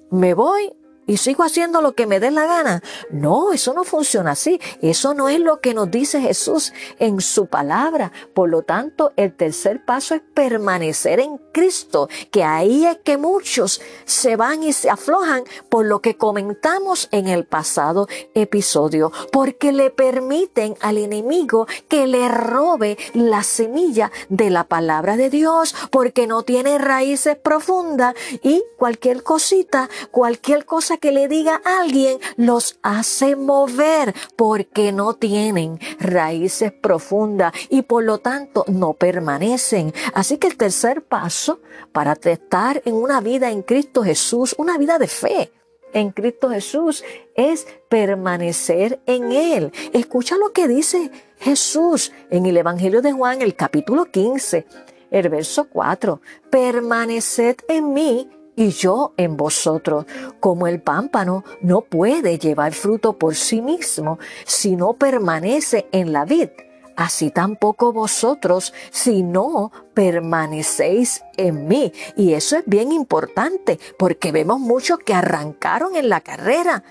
Me 0.10 0.34
voy 0.34 0.72
y 1.08 1.18
sigo 1.18 1.44
haciendo 1.44 1.82
lo 1.82 1.94
que 1.94 2.08
me 2.08 2.20
dé 2.20 2.32
la 2.32 2.46
gana. 2.46 2.84
No, 3.12 3.54
eso 3.54 3.74
no 3.74 3.84
funciona 3.84 4.32
así. 4.32 4.60
Eso 4.82 5.14
no 5.14 5.30
es 5.30 5.40
lo 5.40 5.60
que 5.62 5.74
nos 5.74 5.92
dice 5.92 6.22
Jesús 6.22 6.74
en 7.00 7.22
su 7.22 7.48
palabra. 7.48 8.12
Por 8.34 8.50
lo 8.50 8.64
tanto, 8.64 9.14
el 9.16 9.34
tercer 9.36 9.84
paso 9.86 10.16
es 10.16 10.22
permanecer 10.34 11.20
en 11.20 11.38
Cristo, 11.54 12.10
que 12.32 12.44
ahí 12.44 12.86
es 12.86 12.98
que 13.04 13.18
muchos 13.18 13.82
se 14.06 14.36
van 14.36 14.64
y 14.64 14.74
se 14.74 14.90
aflojan 14.90 15.44
por 15.70 15.86
lo 15.86 16.02
que 16.02 16.18
comentamos 16.18 17.08
en 17.12 17.28
el 17.28 17.46
pasado 17.46 18.08
episodio, 18.34 19.12
porque 19.32 19.72
le 19.72 19.90
permiten 19.90 20.76
al 20.82 20.98
enemigo 20.98 21.68
que 21.88 22.08
le 22.08 22.28
robe 22.28 22.98
la 23.14 23.44
semilla 23.44 24.12
de 24.30 24.50
la 24.50 24.66
palabra 24.66 25.18
de 25.18 25.30
Dios, 25.30 25.76
porque 25.92 26.28
no 26.28 26.44
tiene 26.44 26.78
raíces 26.78 27.38
profundas 27.38 28.16
y 28.44 28.64
cualquier 28.78 29.24
cosita, 29.24 29.90
cualquier 30.12 30.66
cosa 30.66 30.95
que 30.98 31.12
le 31.12 31.28
diga 31.28 31.62
a 31.64 31.82
alguien 31.82 32.20
los 32.38 32.80
hace 32.82 33.36
mover 33.36 34.14
porque 34.36 34.92
no 34.92 35.14
tienen 35.14 35.80
raíces 36.00 36.72
profundas 36.72 37.54
y 37.70 37.84
por 37.84 38.04
lo 38.04 38.20
tanto 38.20 38.66
no 38.68 38.94
permanecen. 38.94 39.94
Así 40.14 40.38
que 40.38 40.48
el 40.48 40.58
tercer 40.58 41.04
paso 41.04 41.60
para 41.92 42.14
estar 42.14 42.82
en 42.86 42.96
una 42.96 43.22
vida 43.22 43.52
en 43.52 43.62
Cristo 43.62 44.04
Jesús, 44.04 44.56
una 44.58 44.78
vida 44.78 44.98
de 44.98 45.08
fe, 45.08 45.52
en 45.96 46.12
Cristo 46.12 46.50
Jesús 46.50 47.04
es 47.36 47.68
permanecer 47.90 49.00
en 49.06 49.32
Él. 49.32 49.72
Escucha 49.94 50.36
lo 50.36 50.52
que 50.52 50.68
dice 50.68 51.10
Jesús 51.40 52.12
en 52.30 52.46
el 52.46 52.58
Evangelio 52.58 53.02
de 53.02 53.14
Juan, 53.14 53.42
el 53.42 53.56
capítulo 53.56 54.06
15, 54.06 54.66
el 55.10 55.30
verso 55.30 55.70
4. 55.70 56.20
Permaneced 56.50 57.56
en 57.70 57.94
mí 57.94 58.30
y 58.56 58.70
yo 58.70 59.14
en 59.18 59.38
vosotros, 59.38 60.06
como 60.40 60.68
el 60.68 60.82
pámpano 60.82 61.44
no 61.62 61.82
puede 61.82 62.40
llevar 62.40 62.74
fruto 62.74 63.18
por 63.18 63.36
sí 63.36 63.62
mismo 63.62 64.20
si 64.46 64.76
no 64.76 64.94
permanece 64.94 65.88
en 65.92 66.14
la 66.14 66.26
vid, 66.26 66.50
así 66.96 67.32
tampoco 67.32 67.92
vosotros 67.92 68.74
si 68.92 69.24
no 69.24 69.72
permanecéis 69.94 71.24
en 71.38 71.68
mí. 71.68 71.92
Y 72.16 72.34
eso 72.34 72.58
es 72.58 72.64
bien 72.66 72.92
importante 72.92 73.80
porque 73.98 74.32
vemos 74.32 74.60
muchos 74.60 75.00
que 75.00 75.14
arrancaron 75.14 75.96
en 75.96 76.10
la 76.10 76.22
carrera, 76.22 76.84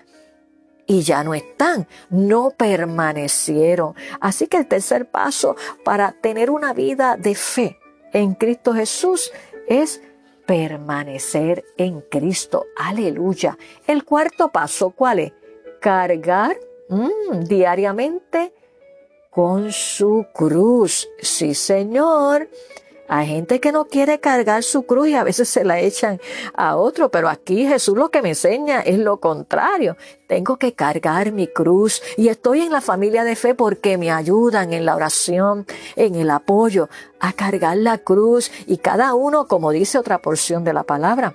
y 0.87 1.01
ya 1.01 1.25
no 1.25 1.33
están, 1.33 1.87
no 2.11 2.51
permanecieron. 2.51 3.95
Así 4.21 4.49
que 4.49 4.59
el 4.59 4.67
tercer 4.67 5.11
paso 5.11 5.57
para 5.83 6.13
tener 6.13 6.51
una 6.51 6.75
vida 6.75 7.17
de 7.17 7.35
fe 7.35 7.79
en 8.13 8.35
Cristo 8.35 8.75
Jesús 8.75 9.33
es 9.67 10.03
permanecer 10.47 11.65
en 11.77 12.01
Cristo. 12.03 12.67
Aleluya. 12.77 13.59
El 13.87 14.05
cuarto 14.05 14.51
paso, 14.51 14.91
¿cuál 14.91 15.19
es? 15.21 15.33
Cargar 15.81 16.57
mm, 16.89 17.45
diariamente 17.45 18.53
con 19.31 19.73
su 19.73 20.27
cruz. 20.33 21.09
Sí, 21.21 21.55
Señor. 21.55 22.49
Hay 23.09 23.27
gente 23.27 23.61
que 23.61 23.73
no 23.73 23.85
quiere 23.85 24.19
cargar 24.19 24.63
su 24.63 24.85
cruz 24.85 25.09
y 25.09 25.15
a 25.15 25.25
veces 25.25 25.49
se 25.49 25.65
la 25.65 25.79
echan 25.79 26.21
a 26.55 26.77
otro, 26.77 27.11
pero 27.11 27.29
aquí 27.29 27.67
Jesús 27.67 27.97
lo 27.97 28.11
que 28.11 28.23
me 28.23 28.31
enseña 28.31 28.81
es 28.81 28.99
lo 28.99 29.19
contrario. 29.19 29.97
Tengo 30.27 30.57
que 30.57 30.73
cargar 30.73 31.33
mi 31.33 31.47
cruz 31.47 32.03
y 32.17 32.29
estoy 32.29 32.63
en 32.63 32.73
la 32.73 32.81
familia 32.81 33.25
de 33.25 33.37
fe 33.37 33.55
porque 33.55 33.99
me 33.99 34.11
ayudan 34.11 34.73
en 34.73 34.87
la 34.87 34.97
oración, 34.97 35.67
en 35.97 36.15
el 36.15 36.31
apoyo, 36.31 36.89
a 37.21 37.33
cargar 37.33 37.77
la 37.77 37.99
cruz 37.99 38.51
y 38.67 38.79
cada 38.79 39.15
uno, 39.15 39.49
como 39.49 39.71
dice 39.71 39.99
otra 39.99 40.19
porción 40.19 40.65
de 40.65 40.73
la 40.73 40.85
palabra, 40.85 41.35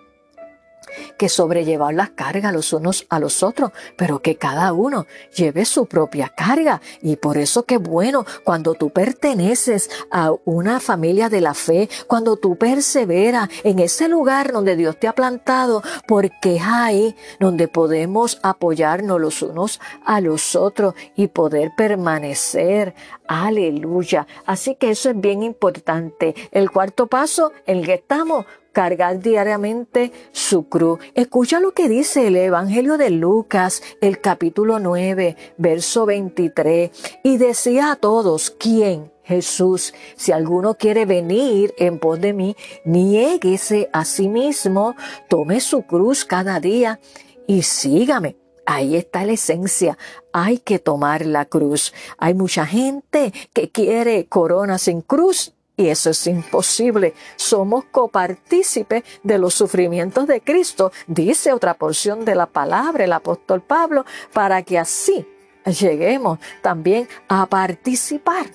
que 1.18 1.30
sobrellevar 1.30 1.94
las 1.94 2.12
cargas 2.12 2.54
los 2.54 2.74
unos 2.74 3.06
a 3.10 3.20
los 3.20 3.44
otros, 3.44 3.72
pero 3.96 4.20
que 4.20 4.36
cada 4.36 4.74
uno 4.74 5.06
lleve 5.36 5.66
su 5.66 5.86
propia 5.86 6.30
carga. 6.30 6.82
Y 7.02 7.16
por 7.16 7.38
eso 7.38 7.64
que 7.64 7.78
bueno, 7.78 8.26
cuando 8.44 8.74
tú 8.74 8.90
perteneces 8.90 9.90
a 10.12 10.32
una 10.46 10.80
familia 10.80 11.30
de 11.30 11.42
la 11.42 11.54
fe, 11.54 11.90
cuando 12.08 12.38
tú 12.38 12.56
perseveras 12.56 13.50
en 13.64 13.80
ese 13.80 14.08
lugar 14.08 14.52
donde 14.52 14.76
Dios 14.76 15.00
te 15.00 15.08
ha 15.08 15.14
plantado, 15.14 15.82
porque 16.08 16.58
es 16.58 16.64
ahí 16.66 17.16
donde 17.40 17.68
podemos 17.68 18.40
apoyarnos 18.44 19.20
los 19.20 19.42
unos 19.42 19.80
a 20.06 20.22
los 20.22 20.56
otros 20.56 20.94
y 21.16 21.28
poder 21.28 21.72
permanecer. 21.76 22.94
Aleluya. 23.28 24.28
Así 24.46 24.76
que 24.76 24.92
eso 24.92 25.10
es 25.10 25.20
bien 25.20 25.44
importante. 25.44 26.36
El 26.52 26.72
cuarto 26.72 27.08
paso, 27.08 27.52
en 27.66 27.80
el 27.80 27.86
que 27.86 27.94
estamos, 27.96 28.46
cargar 28.80 29.20
diariamente 29.20 30.14
su 30.32 30.70
cruz. 30.70 31.00
Escucha 31.14 31.60
lo 31.60 31.74
que 31.74 31.90
dice 31.90 32.28
el 32.28 32.38
Evangelio 32.38 32.98
de 32.98 33.10
Lucas, 33.10 33.84
el 34.00 34.22
capítulo 34.22 34.80
9, 34.80 35.36
verso 35.58 36.06
23. 36.06 36.90
Y 37.26 37.36
decía 37.36 37.92
a 37.92 37.96
todos, 37.98 38.52
¿quién? 38.52 39.12
Jesús, 39.26 39.94
si 40.16 40.32
alguno 40.32 40.76
quiere 40.76 41.06
venir 41.06 41.74
en 41.78 42.00
pos 42.00 42.22
de 42.22 42.32
mí, 42.32 42.56
niéguese 42.86 43.90
a 43.92 44.06
sí 44.06 44.30
mismo, 44.30 44.96
tome 45.28 45.60
su 45.60 45.82
cruz 45.82 46.24
cada 46.24 46.62
día 46.62 47.02
y 47.48 47.64
sígame. 47.64 48.38
Ahí 48.66 48.96
está 48.96 49.26
la 49.26 49.34
esencia. 49.34 49.98
Hay 50.32 50.60
que 50.60 50.80
tomar 50.80 51.26
la 51.26 51.44
cruz. 51.44 51.94
Hay 52.18 52.34
mucha 52.34 52.66
gente 52.66 53.34
que 53.52 53.72
quiere 53.72 54.28
corona 54.28 54.78
sin 54.78 55.02
cruz 55.02 55.54
y 55.80 55.88
eso 55.88 56.10
es 56.10 56.28
imposible. 56.28 57.14
Somos 57.38 57.86
copartícipes 57.86 59.04
de 59.24 59.38
los 59.38 59.54
sufrimientos 59.54 60.28
de 60.28 60.42
Cristo, 60.42 60.92
dice 61.08 61.54
otra 61.54 61.74
porción 61.74 62.26
de 62.26 62.36
la 62.36 62.48
palabra 62.48 63.06
el 63.06 63.14
apóstol 63.14 63.62
Pablo, 63.62 64.06
para 64.34 64.62
que 64.62 64.78
así 64.78 65.26
lleguemos 65.66 66.40
también 66.62 67.08
a 67.30 67.46
participar 67.46 68.48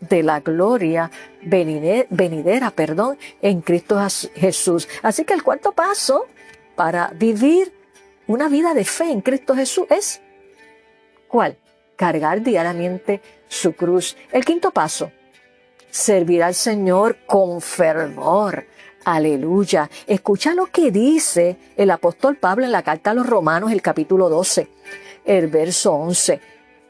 de 0.00 0.22
la 0.22 0.40
gloria 0.40 1.10
venidera, 1.42 2.70
perdón, 2.70 3.18
en 3.42 3.60
Cristo 3.60 4.00
Jesús. 4.34 4.88
Así 5.02 5.26
que 5.26 5.34
el 5.34 5.42
cuarto 5.42 5.72
paso 5.72 6.28
para 6.76 7.08
vivir 7.08 7.74
una 8.26 8.48
vida 8.48 8.72
de 8.72 8.86
fe 8.86 9.10
en 9.10 9.20
Cristo 9.20 9.54
Jesús 9.54 9.84
es 9.90 10.22
¿cuál? 11.28 11.58
Cargar 11.96 12.40
diariamente 12.40 13.20
su 13.48 13.74
cruz. 13.74 14.16
El 14.32 14.46
quinto 14.46 14.70
paso, 14.70 15.12
servir 15.90 16.42
al 16.42 16.54
Señor 16.54 17.18
con 17.26 17.60
fervor. 17.60 18.66
Aleluya. 19.04 19.90
Escucha 20.06 20.54
lo 20.54 20.66
que 20.66 20.90
dice 20.90 21.56
el 21.76 21.90
apóstol 21.90 22.36
Pablo 22.36 22.64
en 22.64 22.72
la 22.72 22.82
carta 22.82 23.10
a 23.10 23.14
los 23.14 23.26
Romanos, 23.26 23.72
el 23.72 23.82
capítulo 23.82 24.28
12, 24.28 24.68
el 25.24 25.48
verso 25.48 25.94
11. 25.94 26.40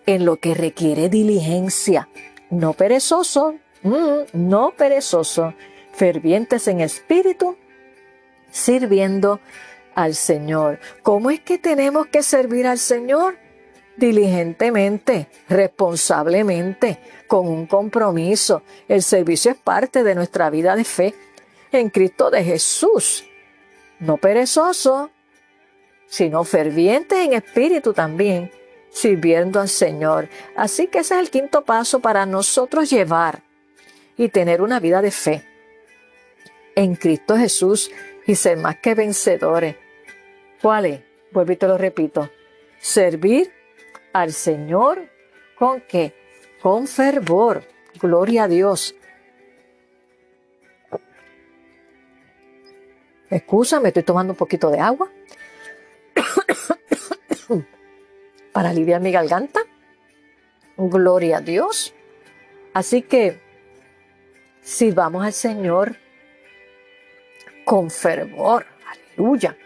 En 0.07 0.25
lo 0.25 0.37
que 0.37 0.55
requiere 0.55 1.09
diligencia, 1.09 2.09
no 2.51 2.73
perezoso, 2.73 3.57
mm, 3.83 4.21
no 4.33 4.73
perezoso, 4.77 5.55
fervientes 5.93 6.67
en 6.69 6.81
espíritu, 6.81 7.57
sirviendo 8.51 9.41
al 9.95 10.15
Señor. 10.15 10.81
¿Cómo 11.03 11.31
es 11.31 11.41
que 11.41 11.59
tenemos 11.59 12.07
que 12.09 12.23
servir 12.23 12.67
al 12.67 12.79
Señor? 12.79 13.39
Diligentemente, 13.97 15.29
responsablemente, 15.49 16.99
con 17.27 17.47
un 17.47 17.67
compromiso. 17.67 18.63
El 18.89 19.03
servicio 19.03 19.53
es 19.53 19.57
parte 19.59 20.03
de 20.03 20.15
nuestra 20.15 20.51
vida 20.51 20.75
de 20.77 20.85
fe 20.85 21.15
en 21.73 21.91
Cristo 21.91 22.31
de 22.31 22.43
Jesús. 22.43 23.25
No 23.99 24.17
perezoso, 24.17 25.11
sino 26.07 26.45
ferviente 26.45 27.23
en 27.23 27.35
espíritu 27.35 27.93
también, 27.93 28.51
sirviendo 28.91 29.61
al 29.61 29.69
Señor. 29.69 30.29
Así 30.57 30.89
que 30.89 30.99
ese 30.99 31.15
es 31.15 31.21
el 31.21 31.31
quinto 31.31 31.65
paso 31.65 32.01
para 32.01 32.27
nosotros 32.27 32.91
llevar 32.91 33.43
y 34.17 34.29
tener 34.29 34.63
una 34.63 34.81
vida 34.81 35.03
de 35.03 35.11
fe 35.11 35.45
en 36.75 36.95
Cristo 36.95 37.37
Jesús 37.37 37.91
y 38.27 38.35
ser 38.35 38.57
más 38.59 38.77
que 38.79 38.95
vencedores. 38.95 39.77
¿Cuál 40.61 40.87
es? 40.87 41.01
Vuelvo 41.33 41.53
y 41.53 41.57
te 41.57 41.69
lo 41.69 41.79
repito. 41.79 42.31
Servir 42.81 43.53
al 44.13 44.33
Señor 44.33 45.09
con 45.57 45.81
qué? 45.83 46.15
Con 46.63 46.87
fervor. 46.87 47.65
Gloria 48.01 48.45
a 48.45 48.49
Dios. 48.49 48.95
Excusa, 53.31 53.79
me 53.81 53.89
estoy 53.89 54.03
tomando 54.03 54.33
un 54.33 54.37
poquito 54.37 54.71
de 54.71 54.81
agua 54.81 55.09
para 58.53 58.71
aliviar 58.71 59.01
mi 59.01 59.13
garganta. 59.13 59.61
Gloria 60.77 61.39
a 61.39 61.41
Dios. 61.41 61.95
Así 62.75 63.03
que 63.03 63.41
si 64.63 64.91
vamos 64.91 65.25
al 65.25 65.33
Señor 65.33 65.97
con 67.65 67.91
fervor. 67.91 68.67
Aleluya. 68.87 69.57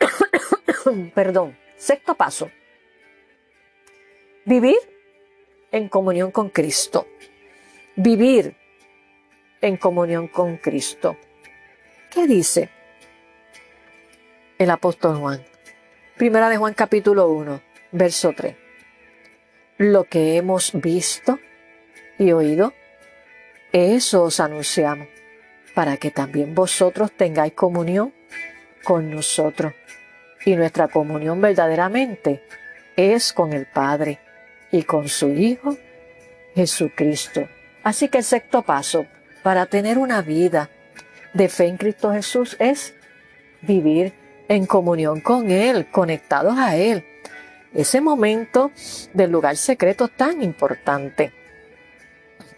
Perdón. 1.14 1.56
Sexto 1.76 2.14
paso. 2.14 2.50
Vivir 4.50 4.78
en 5.70 5.88
comunión 5.88 6.32
con 6.32 6.48
Cristo. 6.48 7.06
Vivir 7.94 8.56
en 9.60 9.76
comunión 9.76 10.26
con 10.26 10.56
Cristo. 10.56 11.16
¿Qué 12.10 12.26
dice 12.26 12.68
el 14.58 14.70
apóstol 14.70 15.18
Juan? 15.18 15.44
Primera 16.16 16.48
de 16.48 16.56
Juan 16.56 16.74
capítulo 16.74 17.28
1, 17.28 17.62
verso 17.92 18.32
3. 18.36 18.56
Lo 19.78 20.02
que 20.02 20.36
hemos 20.36 20.72
visto 20.72 21.38
y 22.18 22.32
oído, 22.32 22.74
eso 23.70 24.24
os 24.24 24.40
anunciamos, 24.40 25.06
para 25.76 25.96
que 25.96 26.10
también 26.10 26.56
vosotros 26.56 27.12
tengáis 27.12 27.52
comunión 27.52 28.12
con 28.82 29.12
nosotros. 29.12 29.74
Y 30.44 30.56
nuestra 30.56 30.88
comunión 30.88 31.40
verdaderamente 31.40 32.42
es 32.96 33.32
con 33.32 33.52
el 33.52 33.66
Padre 33.66 34.18
y 34.72 34.82
con 34.82 35.08
su 35.08 35.28
Hijo 35.30 35.76
Jesucristo. 36.54 37.48
Así 37.82 38.08
que 38.08 38.18
el 38.18 38.24
sexto 38.24 38.62
paso 38.62 39.06
para 39.42 39.66
tener 39.66 39.98
una 39.98 40.22
vida 40.22 40.70
de 41.32 41.48
fe 41.48 41.66
en 41.66 41.76
Cristo 41.76 42.12
Jesús 42.12 42.56
es 42.58 42.94
vivir 43.62 44.12
en 44.48 44.66
comunión 44.66 45.20
con 45.20 45.50
Él, 45.50 45.90
conectados 45.90 46.58
a 46.58 46.76
Él. 46.76 47.04
Ese 47.72 48.00
momento 48.00 48.72
del 49.14 49.30
lugar 49.30 49.56
secreto 49.56 50.08
tan 50.08 50.42
importante. 50.42 51.32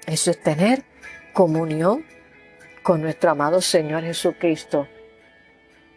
Eso 0.07 0.31
es 0.31 0.41
tener 0.41 0.83
comunión 1.33 2.05
con 2.83 3.03
nuestro 3.03 3.31
amado 3.31 3.61
Señor 3.61 4.03
Jesucristo. 4.03 4.89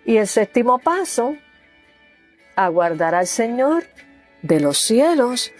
Y 0.03 0.17
el 0.17 0.27
séptimo 0.27 0.79
paso, 0.79 1.35
aguardar 2.55 3.15
al 3.15 3.25
Señor 3.25 3.85
de 4.41 4.59
los 4.59 4.77
cielos 4.77 5.51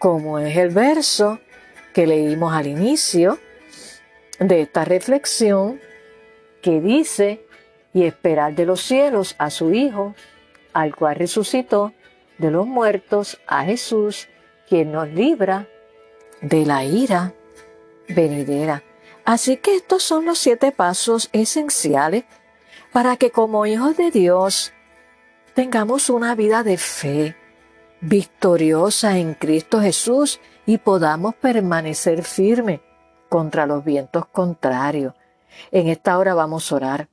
como 0.00 0.38
es 0.38 0.56
el 0.56 0.70
verso 0.70 1.40
que 1.92 2.06
leímos 2.06 2.54
al 2.54 2.66
inicio 2.66 3.38
de 4.38 4.62
esta 4.62 4.86
reflexión, 4.86 5.78
que 6.62 6.80
dice, 6.80 7.44
y 7.92 8.04
esperar 8.04 8.54
de 8.54 8.64
los 8.64 8.80
cielos 8.80 9.34
a 9.36 9.50
su 9.50 9.74
Hijo, 9.74 10.14
al 10.72 10.96
cual 10.96 11.16
resucitó 11.16 11.92
de 12.38 12.50
los 12.50 12.66
muertos, 12.66 13.42
a 13.46 13.64
Jesús, 13.64 14.28
quien 14.70 14.90
nos 14.90 15.06
libra 15.10 15.68
de 16.40 16.64
la 16.64 16.82
ira 16.82 17.34
venidera. 18.08 18.82
Así 19.26 19.58
que 19.58 19.76
estos 19.76 20.02
son 20.02 20.24
los 20.24 20.38
siete 20.38 20.72
pasos 20.72 21.28
esenciales 21.34 22.24
para 22.90 23.18
que 23.18 23.30
como 23.30 23.66
hijos 23.66 23.98
de 23.98 24.10
Dios 24.10 24.72
tengamos 25.52 26.08
una 26.08 26.34
vida 26.34 26.62
de 26.62 26.78
fe, 26.78 27.36
victoriosa 28.00 29.18
en 29.18 29.34
Cristo 29.34 29.80
Jesús 29.80 30.40
y 30.66 30.78
podamos 30.78 31.34
permanecer 31.34 32.22
firmes 32.22 32.80
contra 33.28 33.66
los 33.66 33.84
vientos 33.84 34.26
contrarios. 34.26 35.14
En 35.70 35.88
esta 35.88 36.18
hora 36.18 36.34
vamos 36.34 36.70
a 36.70 36.76
orar 36.76 37.08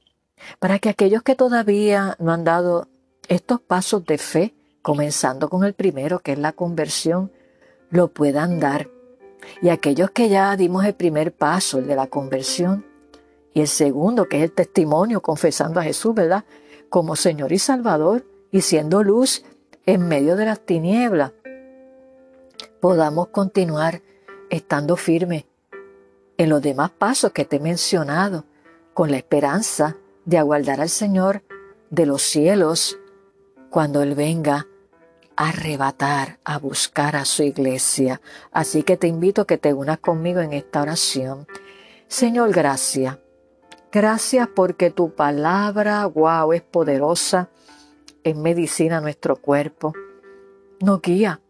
para 0.59 0.79
que 0.79 0.89
aquellos 0.89 1.23
que 1.23 1.35
todavía 1.35 2.15
no 2.19 2.31
han 2.31 2.43
dado 2.43 2.87
estos 3.27 3.59
pasos 3.59 4.05
de 4.05 4.17
fe, 4.17 4.53
comenzando 4.81 5.49
con 5.49 5.63
el 5.63 5.73
primero, 5.73 6.19
que 6.19 6.33
es 6.33 6.39
la 6.39 6.53
conversión, 6.53 7.31
lo 7.89 8.09
puedan 8.09 8.59
dar. 8.59 8.89
Y 9.61 9.69
aquellos 9.69 10.11
que 10.11 10.29
ya 10.29 10.55
dimos 10.55 10.85
el 10.85 10.93
primer 10.93 11.33
paso, 11.33 11.79
el 11.79 11.87
de 11.87 11.95
la 11.95 12.07
conversión, 12.07 12.85
y 13.53 13.61
el 13.61 13.67
segundo, 13.67 14.29
que 14.29 14.37
es 14.37 14.43
el 14.43 14.51
testimonio, 14.51 15.21
confesando 15.21 15.79
a 15.79 15.83
Jesús, 15.83 16.13
¿verdad? 16.13 16.45
Como 16.89 17.15
Señor 17.15 17.51
y 17.51 17.59
Salvador, 17.59 18.25
y 18.51 18.61
siendo 18.61 19.03
luz 19.03 19.43
en 19.87 20.05
medio 20.05 20.35
de 20.35 20.45
las 20.45 20.59
tinieblas, 20.59 21.31
podamos 22.81 23.29
continuar 23.29 24.01
estando 24.49 24.97
firmes 24.97 25.45
en 26.37 26.49
los 26.49 26.61
demás 26.61 26.91
pasos 26.91 27.31
que 27.31 27.45
te 27.45 27.55
he 27.55 27.59
mencionado, 27.59 28.43
con 28.93 29.11
la 29.11 29.17
esperanza 29.17 29.95
de 30.25 30.37
aguardar 30.37 30.81
al 30.81 30.89
Señor 30.89 31.41
de 31.89 32.05
los 32.05 32.21
cielos 32.21 32.99
cuando 33.69 34.01
Él 34.01 34.13
venga 34.13 34.67
a 35.37 35.49
arrebatar, 35.49 36.39
a 36.43 36.59
buscar 36.59 37.15
a 37.15 37.23
su 37.23 37.43
iglesia. 37.43 38.19
Así 38.51 38.83
que 38.83 38.97
te 38.97 39.07
invito 39.07 39.43
a 39.43 39.47
que 39.47 39.57
te 39.57 39.73
unas 39.73 39.99
conmigo 39.99 40.41
en 40.41 40.51
esta 40.51 40.81
oración. 40.81 41.47
Señor, 42.09 42.51
gracias. 42.51 43.17
Gracias 43.89 44.49
porque 44.53 44.91
tu 44.91 45.15
palabra, 45.15 46.05
wow, 46.07 46.51
es 46.51 46.61
poderosa, 46.61 47.49
en 48.27 48.41
medicina 48.41 48.97
a 48.97 49.01
nuestro 49.01 49.35
cuerpo. 49.35 49.93
Nos 50.81 51.01
guía, 51.01 51.41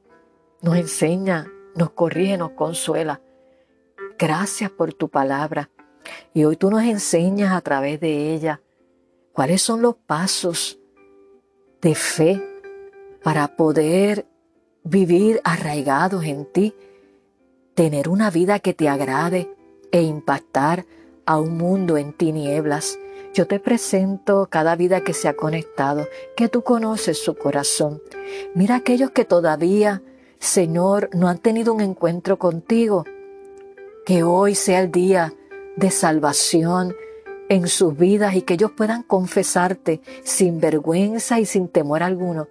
nos 0.62 0.78
enseña, 0.78 1.52
nos 1.76 1.92
corrige, 1.92 2.38
nos 2.38 2.52
consuela. 2.52 3.22
Gracias 4.18 4.72
por 4.72 4.94
tu 4.94 5.10
palabra. 5.10 5.70
Y 6.34 6.46
hoy 6.46 6.56
tú 6.56 6.70
nos 6.70 6.84
enseñas 6.84 7.54
a 7.54 7.62
través 7.62 8.00
de 8.00 8.34
ella 8.34 8.62
cuáles 9.34 9.62
son 9.62 9.82
los 9.82 9.96
pasos 9.96 10.80
de 11.82 11.94
fe 11.96 12.44
para 13.24 13.56
poder 13.56 14.26
vivir 14.84 15.42
arraigados 15.44 16.24
en 16.24 16.46
ti, 16.46 16.74
tener 17.76 18.10
una 18.10 18.32
vida 18.32 18.60
que 18.60 18.74
te 18.74 18.90
agrade 18.90 19.54
e 19.92 20.02
impactar 20.02 20.86
a 21.26 21.40
un 21.40 21.58
mundo 21.58 21.98
en 21.98 22.14
tinieblas. 22.14 22.98
Yo 23.38 23.46
te 23.46 23.60
presento 23.60 24.48
cada 24.50 24.76
vida 24.76 25.02
que 25.02 25.14
se 25.14 25.28
ha 25.28 25.36
conectado, 25.36 26.08
que 26.36 26.50
tú 26.50 26.64
conoces 26.64 27.20
su 27.24 27.36
corazón. 27.36 28.02
Mira 28.56 28.78
aquellos 28.78 29.12
que 29.12 29.26
todavía, 29.26 30.02
Señor, 30.40 31.12
no 31.14 31.28
han 31.28 31.38
tenido 31.38 31.72
un 31.72 31.82
encuentro 31.82 32.40
contigo. 32.40 33.06
Que 34.08 34.24
hoy 34.24 34.56
sea 34.56 34.80
el 34.80 34.92
día 34.92 35.36
de 35.76 35.92
salvación 35.92 36.96
en 37.48 37.68
sus 37.68 37.96
vidas 37.96 38.34
y 38.34 38.42
que 38.42 38.56
ellos 38.56 38.72
puedan 38.76 39.04
confesarte 39.04 40.02
sin 40.24 40.60
vergüenza 40.60 41.40
y 41.40 41.46
sin 41.46 41.68
temor 41.68 42.02
alguno 42.02 42.48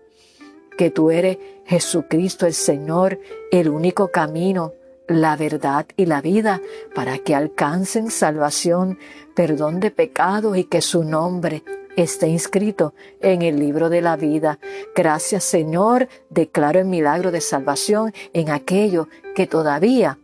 que 0.76 0.90
tú 0.90 1.10
eres 1.10 1.38
Jesucristo 1.64 2.46
el 2.46 2.54
Señor, 2.54 3.18
el 3.50 3.68
único 3.68 4.12
camino, 4.12 4.74
la 5.08 5.36
verdad 5.36 5.86
y 5.96 6.06
la 6.06 6.20
vida, 6.20 6.60
para 6.94 7.18
que 7.18 7.34
alcancen 7.34 8.10
salvación, 8.10 8.98
perdón 9.34 9.80
de 9.80 9.90
pecados 9.90 10.56
y 10.56 10.64
que 10.64 10.82
su 10.82 11.04
nombre 11.04 11.62
esté 11.96 12.28
inscrito 12.28 12.94
en 13.20 13.42
el 13.42 13.58
libro 13.58 13.88
de 13.88 14.02
la 14.02 14.16
vida. 14.16 14.58
Gracias 14.94 15.44
Señor, 15.44 16.08
declaro 16.30 16.78
el 16.78 16.86
milagro 16.86 17.32
de 17.32 17.40
salvación 17.40 18.12
en 18.32 18.50
aquellos 18.50 19.08
que 19.34 19.46
todavía 19.46 20.18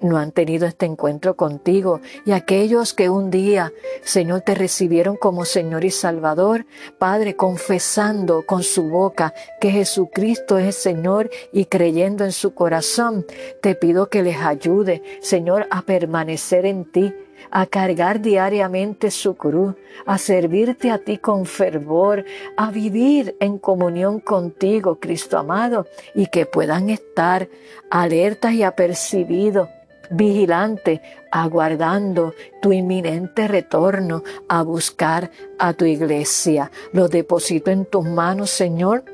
no 0.00 0.18
han 0.18 0.32
tenido 0.32 0.66
este 0.66 0.86
encuentro 0.86 1.36
contigo. 1.36 2.00
Y 2.24 2.32
aquellos 2.32 2.94
que 2.94 3.08
un 3.08 3.30
día, 3.30 3.72
Señor, 4.02 4.42
te 4.42 4.54
recibieron 4.54 5.16
como 5.16 5.44
Señor 5.44 5.84
y 5.84 5.90
Salvador, 5.90 6.66
Padre, 6.98 7.36
confesando 7.36 8.44
con 8.46 8.62
su 8.62 8.88
boca 8.88 9.34
que 9.60 9.70
Jesucristo 9.70 10.58
es 10.58 10.76
Señor 10.76 11.30
y 11.52 11.66
creyendo 11.66 12.24
en 12.24 12.32
su 12.32 12.54
corazón, 12.54 13.26
te 13.60 13.74
pido 13.74 14.08
que 14.08 14.22
les 14.22 14.38
ayude, 14.38 15.02
Señor, 15.20 15.66
a 15.70 15.82
permanecer 15.82 16.66
en 16.66 16.84
ti 16.84 17.14
a 17.50 17.66
cargar 17.66 18.20
diariamente 18.20 19.10
su 19.10 19.34
cruz, 19.34 19.74
a 20.06 20.18
servirte 20.18 20.90
a 20.90 20.98
ti 20.98 21.18
con 21.18 21.46
fervor, 21.46 22.24
a 22.56 22.70
vivir 22.70 23.36
en 23.40 23.58
comunión 23.58 24.20
contigo, 24.20 24.98
Cristo 25.00 25.38
amado, 25.38 25.86
y 26.14 26.26
que 26.26 26.46
puedan 26.46 26.90
estar 26.90 27.48
alertas 27.90 28.52
y 28.52 28.62
apercibidos 28.62 29.68
vigilante, 30.10 31.00
aguardando 31.30 32.34
tu 32.60 32.72
inminente 32.72 33.48
retorno 33.48 34.22
a 34.48 34.62
buscar 34.62 35.30
a 35.58 35.72
tu 35.72 35.84
iglesia. 35.84 36.70
Lo 36.92 37.08
deposito 37.08 37.70
en 37.70 37.86
tus 37.86 38.04
manos, 38.04 38.50
Señor, 38.50 39.04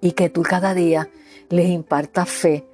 y 0.00 0.12
que 0.12 0.28
tú 0.28 0.42
cada 0.42 0.74
día 0.74 1.08
les 1.48 1.68
impartas 1.68 2.28
fe, 2.28 2.66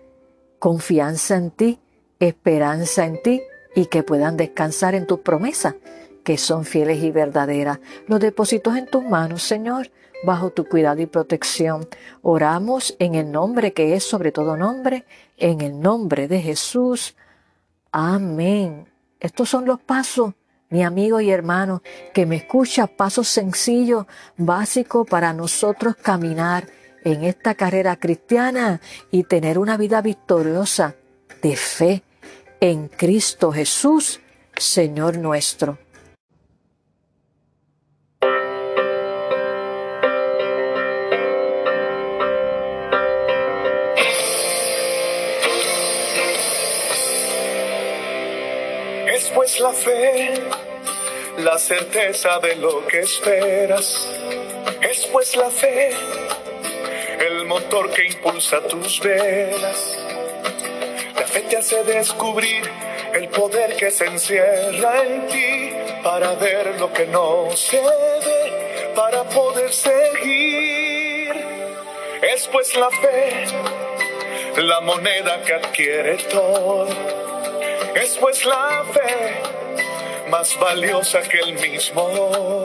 confianza 0.59 1.37
en 1.37 1.51
ti, 1.51 1.79
esperanza 2.19 3.05
en 3.05 3.23
ti 3.23 3.43
y 3.75 3.87
que 3.87 4.03
puedan 4.03 4.37
descansar 4.37 4.95
en 4.95 5.07
tus 5.07 5.21
promesas, 5.21 5.75
que 6.25 6.39
son 6.39 6.65
fieles 6.65 7.03
y 7.03 7.11
verdaderas. 7.11 7.79
Los 8.07 8.21
deposito 8.21 8.75
en 8.75 8.87
tus 8.87 9.05
manos, 9.05 9.43
Señor, 9.43 9.91
bajo 10.23 10.51
tu 10.51 10.65
cuidado 10.67 11.01
y 11.01 11.07
protección. 11.07 11.89
Oramos 12.23 12.95
en 12.99 13.15
el 13.15 13.31
nombre 13.31 13.73
que 13.73 13.95
es 13.95 14.05
sobre 14.05 14.33
todo 14.33 14.57
nombre, 14.57 15.05
en 15.37 15.61
el 15.61 15.81
nombre 15.81 16.29
de 16.29 16.41
Jesús. 16.41 17.17
Amén. 17.93 18.89
Estos 19.21 19.49
son 19.49 19.65
los 19.65 19.81
pasos, 19.81 20.35
mi 20.71 20.83
amigo 20.83 21.21
y 21.21 21.31
hermano, 21.31 21.83
que 22.13 22.27
me 22.27 22.37
escucha, 22.37 22.87
pasos 22.87 23.29
sencillos, 23.29 24.07
básicos 24.37 25.07
para 25.09 25.33
nosotros 25.33 25.97
caminar 25.97 26.69
en 27.05 27.25
esta 27.25 27.55
carrera 27.55 27.97
cristiana 27.97 28.81
y 29.11 29.25
tener 29.25 29.59
una 29.59 29.77
vida 29.77 30.03
victoriosa 30.03 30.95
de 31.43 31.57
fe 31.57 32.03
en 32.61 32.89
Cristo 32.89 33.53
Jesús, 33.53 34.21
Señor 34.57 35.19
nuestro. 35.19 35.79
Pues 49.49 49.61
la 49.61 49.73
fe, 49.73 50.35
la 51.39 51.59
certeza 51.59 52.39
de 52.39 52.57
lo 52.57 52.87
que 52.87 53.01
esperas. 53.01 54.07
Es 54.83 55.07
pues 55.07 55.37
la 55.37 55.49
fe, 55.49 55.91
el 57.27 57.47
motor 57.47 57.91
que 57.91 58.05
impulsa 58.09 58.61
tus 58.69 59.01
velas. 59.01 59.99
La 61.15 61.27
fe 61.27 61.41
te 61.49 61.57
hace 61.57 61.83
descubrir 61.85 62.63
el 63.15 63.29
poder 63.29 63.75
que 63.77 63.91
se 63.91 64.05
encierra 64.05 65.03
en 65.03 65.27
ti 65.29 65.73
para 66.03 66.35
ver 66.35 66.79
lo 66.79 66.93
que 66.93 67.07
no 67.07 67.49
se 67.57 67.81
ve, 67.81 68.93
para 68.95 69.25
poder 69.25 69.73
seguir. 69.73 71.33
Es 72.21 72.47
pues 72.49 72.77
la 72.77 72.91
fe, 72.91 73.47
la 74.59 74.81
moneda 74.83 75.43
que 75.43 75.55
adquiere 75.55 76.19
todo 76.25 77.18
es 77.95 78.17
pues 78.19 78.45
la 78.45 78.85
fe 78.93 79.43
más 80.31 80.59
valiosa 80.59 81.23
que 81.23 81.39
el 81.39 81.55
mismo 81.55 82.65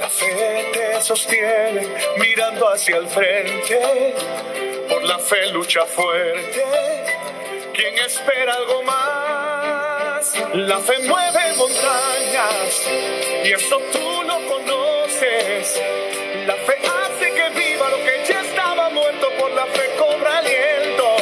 La 0.00 0.08
fe 0.08 0.70
te 0.72 1.02
sostiene 1.02 1.86
mirando 2.18 2.68
hacia 2.68 2.96
el 2.96 3.06
frente, 3.06 4.14
por 4.88 5.02
la 5.04 5.18
fe 5.18 5.46
lucha 5.52 5.84
fuerte. 5.84 6.64
Quien 7.74 7.98
espera 7.98 8.54
algo 8.54 8.82
más, 8.82 10.34
la 10.54 10.78
fe 10.78 10.98
mueve 11.00 11.52
montañas 11.56 12.88
y 13.44 13.52
eso 13.52 13.78
tú 13.92 14.22
lo 14.22 14.38
conoces. 14.48 15.80
La 16.46 16.54
fe 16.54 16.76
hace 16.78 17.32
que 17.32 17.48
viva 17.60 17.88
lo 17.90 17.98
que 17.98 18.24
ya 18.26 18.40
estaba 18.40 18.88
muerto, 18.90 19.28
por 19.38 19.50
la 19.52 19.66
fe 19.66 19.90
cobra 19.98 20.38
aliento. 20.38 21.16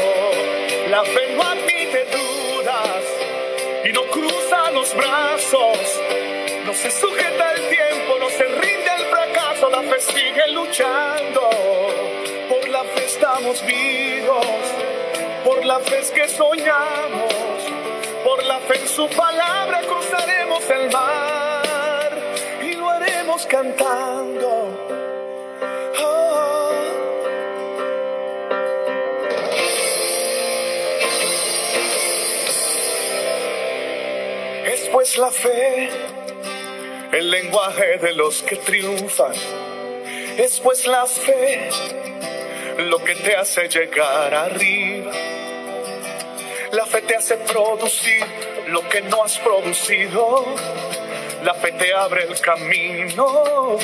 La 0.89 1.05
fe 1.05 1.35
no 1.37 1.68
brazos. 4.95 6.01
No 6.65 6.75
se 6.75 6.91
sujeta 6.91 7.53
el 7.55 7.69
tiempo, 7.69 8.17
no 8.21 8.29
se 8.29 8.45
rinde 8.45 8.91
el 8.99 9.05
fracaso, 9.07 9.71
la 9.71 9.83
fe 9.83 10.01
sigue 10.01 10.49
luchando. 10.53 11.51
Por 12.49 12.69
la 12.69 12.85
fe 12.85 13.05
estamos 13.05 13.65
vivos, 13.65 14.47
por 15.45 15.65
la 15.65 15.79
fe 15.81 15.99
es 16.01 16.11
que 16.11 16.29
soñamos, 16.29 17.35
por 18.25 18.43
la 18.45 18.59
fe 18.61 18.79
en 18.81 18.89
su 18.89 19.09
palabra 19.09 19.81
cruzaremos 19.83 20.71
el 20.71 20.91
mar 20.91 22.13
y 22.63 22.75
lo 22.75 22.89
haremos 22.89 23.47
cantando 23.47 24.88
pues 35.09 35.19
la 35.19 35.31
fe, 35.31 35.89
el 37.13 37.31
lenguaje 37.31 37.97
de 37.97 38.13
los 38.13 38.43
que 38.43 38.57
triunfan. 38.57 39.33
Es 40.37 40.61
pues 40.61 40.87
la 40.87 41.07
fe 41.07 41.71
lo 42.77 43.03
que 43.03 43.15
te 43.15 43.35
hace 43.35 43.69
llegar 43.69 44.35
arriba. 44.35 45.13
La 46.73 46.85
fe 46.85 47.01
te 47.03 47.17
hace 47.17 47.39
producir 47.39 48.23
lo 48.67 48.87
que 48.91 49.01
no 49.01 49.25
has 49.25 49.39
producido. 49.39 50.45
La 51.43 51.55
fe 51.55 51.73
te 51.73 51.95
abre 51.95 52.25
el 52.25 52.39
camino 52.41 53.79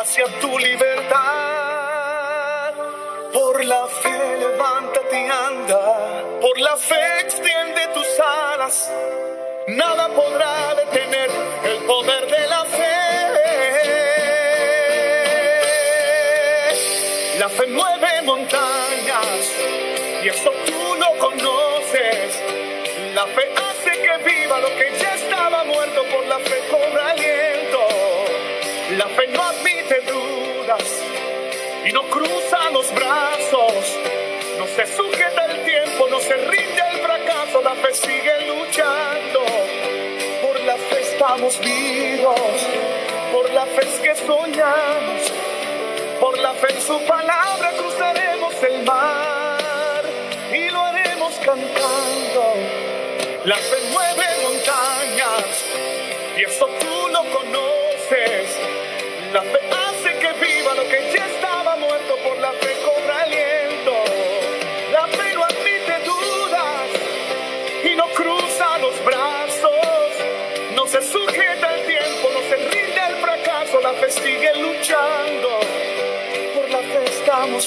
hacia 0.00 0.26
tu 0.40 0.58
libertad. 0.60 1.22
Por 3.32 3.64
la 3.64 3.86
fe 3.88 4.36
levántate 4.38 5.26
y 5.26 5.28
anda. 5.28 6.22
Por 6.40 6.60
la 6.60 6.76
fe 6.76 7.20
extiende 7.20 7.88
tus 7.94 8.20
alas 8.20 8.92
Nada 9.68 10.08
podrá 10.08 10.74
detener 10.74 11.30
el 11.64 11.84
poder 11.84 12.26
de 12.26 12.46
la 12.48 12.64
fe. 12.64 12.98
La 17.38 17.48
fe 17.48 17.66
mueve 17.68 18.22
montañas 18.22 19.52
y 20.24 20.28
esto 20.28 20.50
tú 20.66 20.96
lo 20.98 21.16
conoces. 21.18 22.42
La 23.14 23.24
fe 23.26 23.52
hace 23.54 24.02
que 24.02 24.18
viva 24.28 24.60
lo 24.60 24.68
que 24.76 24.98
ya 24.98 25.14
estaba 25.14 25.62
muerto, 25.62 26.02
por 26.12 26.26
la 26.26 26.40
fe 26.40 26.60
cobra 26.68 27.10
aliento. 27.10 27.86
La 28.98 29.06
fe 29.06 29.28
no 29.28 29.42
admite 29.44 30.00
dudas 30.00 30.82
y 31.84 31.92
no 31.92 32.02
cruza 32.10 32.70
los 32.72 32.92
brazos. 32.92 34.21
No 34.62 34.68
se 34.68 34.86
sujeta 34.96 35.46
el 35.46 35.64
tiempo, 35.64 36.06
no 36.08 36.20
se 36.20 36.36
rinde 36.36 36.82
el 36.92 37.00
fracaso, 37.00 37.62
la 37.62 37.74
fe 37.74 37.92
sigue 37.94 38.46
luchando. 38.46 39.40
Por 40.40 40.60
la 40.60 40.76
fe 40.76 41.00
estamos 41.00 41.58
vivos, 41.58 42.38
por 43.32 43.50
la 43.50 43.66
fe 43.66 43.80
es 43.80 43.98
que 43.98 44.14
soñamos 44.14 45.32
por 46.20 46.38
la 46.38 46.52
fe 46.52 46.72
en 46.72 46.80
su 46.80 46.96
palabra 47.06 47.72
cruzaremos 47.76 48.54
el 48.62 48.84
mar 48.84 50.04
y 50.52 50.70
lo 50.70 50.80
haremos 50.80 51.34
cantando. 51.44 52.54
La 53.44 53.56
fe 53.56 53.76
mueve 53.90 54.26
montañas 54.44 55.64
y 56.38 56.44
eso 56.44 56.66
tú 56.78 57.08
lo 57.08 57.24
conoces. 57.36 58.56
La 59.32 59.42
fe 59.42 59.81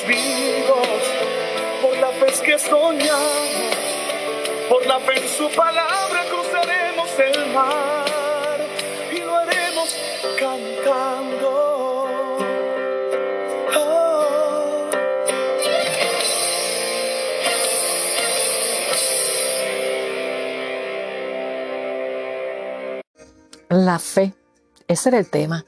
vivos, 0.04 1.00
por 1.82 1.98
la 1.98 2.12
fe 2.12 2.26
que 2.44 2.60
soñamos, 2.60 3.76
por 4.70 4.86
la 4.86 5.00
fe 5.00 5.18
en 5.18 5.30
su 5.30 5.50
palabra 5.56 6.24
cruzaremos 6.30 7.10
el 7.20 7.54
mar 7.54 8.60
y 9.12 9.20
lo 9.20 9.36
haremos 9.36 9.96
cantando. 10.40 11.50
Oh. 13.78 14.90
La 23.70 24.00
fe, 24.00 24.34
ese 24.88 25.10
era 25.10 25.20
el 25.20 25.30
tema 25.30 25.66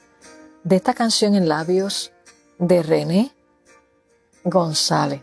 de 0.63 0.76
esta 0.76 0.94
canción 0.94 1.36
en 1.36 1.48
labios 1.48 2.12
de 2.58 2.84
René 2.84 3.37
González. 4.49 5.21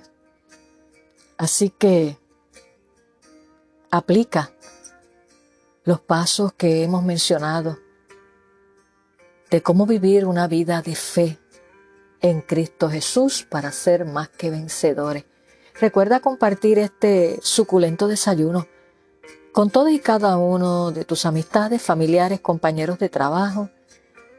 Así 1.37 1.71
que 1.71 2.19
aplica 3.91 4.51
los 5.85 6.01
pasos 6.01 6.53
que 6.53 6.83
hemos 6.83 7.03
mencionado 7.03 7.79
de 9.51 9.63
cómo 9.63 9.87
vivir 9.87 10.27
una 10.27 10.47
vida 10.47 10.83
de 10.83 10.95
fe 10.95 11.39
en 12.21 12.41
Cristo 12.41 12.91
Jesús 12.91 13.47
para 13.49 13.73
ser 13.73 14.05
más 14.05 14.29
que 14.29 14.51
vencedores. 14.51 15.25
Recuerda 15.81 16.21
compartir 16.21 16.79
este 16.79 17.39
suculento 17.43 18.09
desayuno 18.09 18.67
con 19.53 19.71
todos 19.71 19.91
y 19.91 20.01
cada 20.01 20.37
uno 20.37 20.91
de 20.91 21.05
tus 21.05 21.27
amistades, 21.27 21.81
familiares, 21.81 22.41
compañeros 22.41 22.99
de 22.99 23.09
trabajo, 23.09 23.71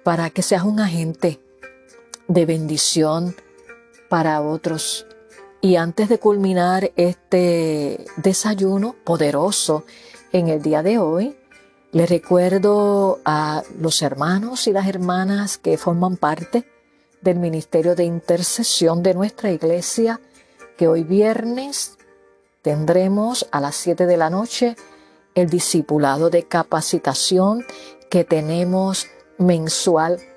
para 0.04 0.30
que 0.30 0.42
seas 0.42 0.64
un 0.64 0.80
agente 0.80 1.42
de 2.28 2.46
bendición 2.46 3.36
para 4.10 4.42
otros. 4.42 5.06
Y 5.62 5.78
antes 5.78 6.10
de 6.10 6.20
culminar 6.20 6.92
este 6.96 8.06
desayuno 8.18 8.96
poderoso 9.04 9.84
en 10.32 10.48
el 10.50 10.62
día 10.62 10.84
de 10.84 11.00
hoy, 11.00 11.36
les 11.92 12.10
recuerdo 12.10 13.20
a 13.26 13.64
los 13.80 14.02
hermanos 14.02 14.68
y 14.68 14.72
las 14.72 14.88
hermanas 14.88 15.58
que 15.58 15.78
forman 15.78 16.18
parte 16.18 16.70
del 17.22 17.40
Ministerio 17.40 17.96
de 17.96 18.04
Intercesión 18.04 19.02
de 19.02 19.14
nuestra 19.14 19.52
iglesia 19.52 20.20
que 20.78 20.88
hoy 20.88 21.04
viernes 21.04 21.98
tendremos 22.62 23.48
a 23.52 23.62
las 23.62 23.76
7 23.76 24.06
de 24.06 24.18
la 24.18 24.30
noche 24.30 24.76
el 25.36 25.50
discipulado 25.50 26.30
de 26.30 26.44
capacitación 26.44 27.66
que 28.10 28.24
tenemos 28.24 29.08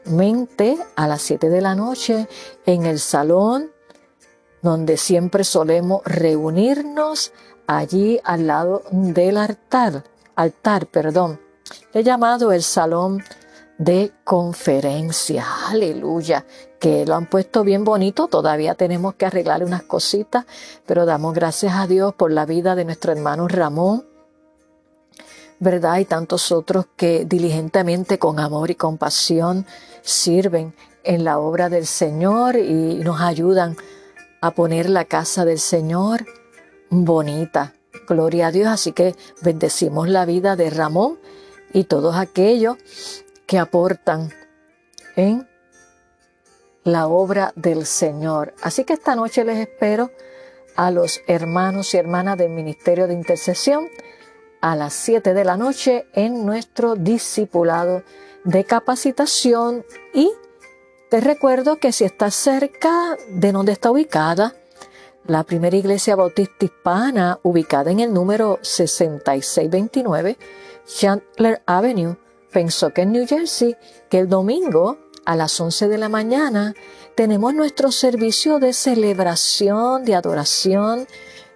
mensualmente 0.09 0.79
a 0.97 1.07
las 1.07 1.23
7 1.23 1.49
de 1.49 1.61
la 1.61 1.75
noche 1.75 2.29
en 2.67 2.87
el 2.87 2.99
salón 2.99 3.71
donde 4.63 4.97
siempre 4.97 5.45
solemos 5.45 6.03
reunirnos 6.05 7.33
allí 7.67 8.19
al 8.25 8.47
lado 8.47 8.83
del 8.91 9.37
altar, 9.37 10.05
altar, 10.35 10.87
perdón. 10.87 11.41
He 11.93 12.03
llamado 12.03 12.53
el 12.53 12.63
salón 12.63 13.23
de 13.79 14.13
conferencia, 14.25 15.45
aleluya, 15.69 16.45
que 16.81 17.07
lo 17.07 17.15
han 17.15 17.27
puesto 17.27 17.63
bien 17.63 17.85
bonito, 17.85 18.27
todavía 18.27 18.75
tenemos 18.75 19.15
que 19.15 19.27
arreglar 19.27 19.63
unas 19.63 19.83
cositas, 19.83 20.47
pero 20.87 21.07
damos 21.07 21.35
gracias 21.35 21.75
a 21.75 21.87
Dios 21.87 22.15
por 22.15 22.33
la 22.33 22.47
vida 22.47 22.75
de 22.75 22.85
nuestro 22.85 23.13
hermano 23.13 23.47
Ramón, 23.47 24.05
¿verdad? 25.61 25.99
Y 25.99 26.05
tantos 26.05 26.53
otros 26.53 26.87
que 26.97 27.25
diligentemente, 27.25 28.19
con 28.19 28.41
amor 28.41 28.71
y 28.71 28.75
compasión, 28.75 29.67
sirven 30.03 30.75
en 31.05 31.25
la 31.25 31.39
obra 31.39 31.69
del 31.69 31.87
Señor 31.87 32.57
y 32.57 32.97
nos 32.97 33.21
ayudan 33.21 33.77
a 34.41 34.53
poner 34.53 34.89
la 34.89 35.05
casa 35.05 35.45
del 35.45 35.59
Señor 35.59 36.27
bonita. 36.91 37.75
Gloria 38.07 38.49
a 38.49 38.53
Dios. 38.53 38.69
Así 38.69 38.93
que 38.93 39.15
bendecimos 39.43 40.09
la 40.09 40.25
vida 40.25 40.57
de 40.57 40.71
Ramón 40.71 41.19
y 41.73 41.85
todos 41.85 42.17
aquellos 42.17 42.77
que 43.47 43.59
aportan 43.59 44.33
en 45.17 45.49
la 46.85 47.07
obra 47.07 47.53
del 47.57 47.87
Señor. 47.87 48.55
Así 48.63 48.85
que 48.85 48.95
esta 48.95 49.15
noche 49.15 49.45
les 49.45 49.59
espero 49.59 50.11
a 50.77 50.91
los 50.91 51.21
hermanos 51.27 51.93
y 51.93 51.99
hermanas 51.99 52.39
del 52.39 52.51
Ministerio 52.51 53.07
de 53.07 53.15
Intercesión 53.15 53.89
a 54.61 54.77
las 54.77 54.95
7 54.95 55.35
de 55.35 55.45
la 55.45 55.57
noche 55.57 56.07
en 56.15 56.45
nuestro 56.45 56.95
discipulado 56.95 58.03
de 58.45 58.65
capacitación. 58.65 59.85
Y 60.15 60.31
te 61.11 61.21
recuerdo 61.21 61.77
que 61.77 61.93
si 61.93 62.05
estás 62.05 62.35
cerca 62.35 63.17
de 63.31 63.53
donde 63.53 63.73
está 63.73 63.91
ubicada 63.91 64.55
la 65.27 65.45
primera 65.45 65.77
iglesia 65.77 66.17
bautista 66.17 66.65
hispana 66.65 67.39
ubicada 67.43 67.91
en 67.91 68.01
el 68.01 68.13
número 68.13 68.59
6629 68.63 70.39
Chandler 70.87 71.63
Avenue, 71.67 72.17
en 72.55 73.13
New 73.13 73.27
Jersey, 73.27 73.77
que 74.09 74.19
el 74.19 74.29
domingo 74.29 74.99
a 75.27 75.37
las 75.37 75.61
11 75.61 75.89
de 75.89 75.99
la 75.99 76.09
mañana 76.09 76.75
tenemos 77.15 77.53
nuestro 77.55 77.93
servicio 77.93 78.59
de 78.59 78.73
celebración, 78.73 80.05
de 80.05 80.15
adoración, 80.15 81.07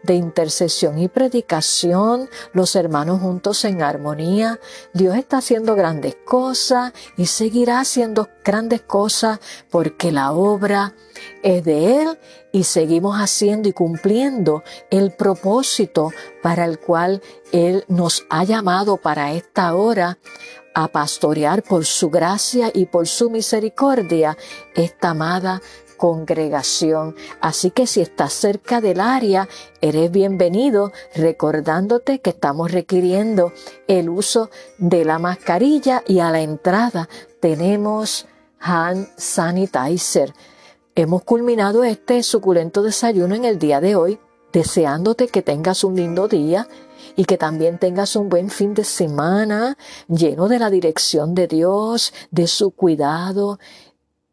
de 0.03 0.15
intercesión 0.15 0.99
y 0.99 1.09
predicación, 1.09 2.29
los 2.53 2.77
hermanos 2.77 3.21
juntos 3.21 3.65
en 3.65 3.83
armonía. 3.83 4.59
Dios 4.93 5.17
está 5.17 5.39
haciendo 5.39 5.75
grandes 5.75 6.17
cosas 6.25 6.93
y 7.17 7.27
seguirá 7.27 7.81
haciendo 7.81 8.29
grandes 8.45 8.83
cosas 8.83 9.41
porque 9.71 10.13
la 10.13 10.33
obra 10.33 10.95
es 11.43 11.65
de 11.65 12.03
Él 12.03 12.19
y 12.53 12.65
seguimos 12.65 13.17
haciendo 13.17 13.69
y 13.69 13.73
cumpliendo 13.73 14.63
el 14.91 15.13
propósito 15.13 16.11
para 16.43 16.65
el 16.65 16.79
cual 16.79 17.23
Él 17.53 17.85
nos 17.89 18.27
ha 18.29 18.45
llamado 18.45 18.97
para 18.97 19.33
esta 19.33 19.75
hora 19.75 20.19
a 20.75 20.89
pastorear 20.89 21.63
por 21.63 21.85
su 21.85 22.11
gracia 22.11 22.71
y 22.73 22.87
por 22.87 23.07
su 23.07 23.31
misericordia 23.31 24.37
esta 24.75 25.11
amada 25.11 25.61
congregación. 26.03 27.15
Así 27.41 27.71
que 27.71 27.87
si 27.87 28.01
estás 28.01 28.33
cerca 28.33 28.81
del 28.81 28.99
área, 28.99 29.49
eres 29.81 30.11
bienvenido 30.11 30.91
recordándote 31.15 32.21
que 32.21 32.31
estamos 32.31 32.73
requiriendo 32.73 33.53
el 33.87 34.11
uso 34.11 34.51
de 34.79 35.05
la 35.05 35.21
mascarilla 35.21 36.03
y 36.09 36.19
a 36.19 36.33
la 36.33 36.41
entrada 36.41 37.09
tenemos 37.39 38.27
hand 38.59 39.11
sanitizer. 39.17 40.35
Hemos 40.97 41.23
culminado 41.23 41.85
este 41.85 42.25
suculento 42.25 42.83
desayuno 42.83 43.37
en 43.37 43.45
el 43.45 43.61
día 43.61 43.81
de 43.81 43.95
hoy, 43.95 44.19
deseándote 44.53 45.29
que 45.29 45.43
tengas 45.43 45.85
un 45.85 45.95
lindo 45.95 46.27
día 46.27 46.67
y 47.15 47.27
que 47.27 47.39
también 47.39 47.79
tengas 47.79 48.17
un 48.17 48.29
buen 48.29 48.51
fin 48.51 48.75
de 48.75 48.83
semana 48.83 49.79
lleno 50.09 50.49
de 50.49 50.59
la 50.59 50.69
dirección 50.69 51.37
de 51.37 51.47
Dios, 51.47 52.13
de 52.33 52.49
su 52.49 52.73
cuidado, 52.73 53.61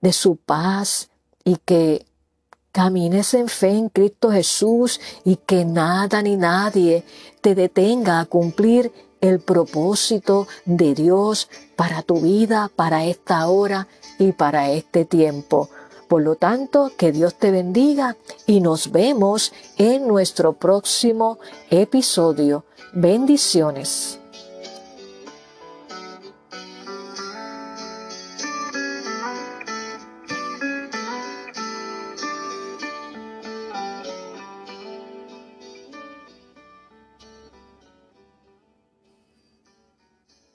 de 0.02 0.14
su 0.14 0.36
paz, 0.38 1.12
y 1.50 1.56
que 1.66 2.06
camines 2.72 3.34
en 3.34 3.48
fe 3.48 3.72
en 3.72 3.90
Cristo 3.90 4.32
Jesús 4.32 5.02
y 5.26 5.38
que 5.38 5.66
nada 5.66 6.22
ni 6.22 6.36
nadie 6.36 7.04
te 7.42 7.56
detenga 7.56 8.20
a 8.20 8.26
cumplir 8.26 8.92
el 9.20 9.40
propósito 9.40 10.48
de 10.66 10.94
Dios 10.94 11.50
para 11.76 12.04
tu 12.04 12.22
vida, 12.22 12.70
para 12.76 13.04
esta 13.06 13.48
hora 13.48 13.88
y 14.20 14.32
para 14.32 14.70
este 14.70 15.06
tiempo. 15.06 15.70
Por 16.08 16.22
lo 16.22 16.36
tanto, 16.36 16.92
que 16.96 17.12
Dios 17.12 17.34
te 17.36 17.50
bendiga 17.50 18.16
y 18.46 18.62
nos 18.62 18.92
vemos 18.92 19.52
en 19.78 20.08
nuestro 20.08 20.54
próximo 20.54 21.40
episodio. 21.72 22.64
Bendiciones. 22.94 24.19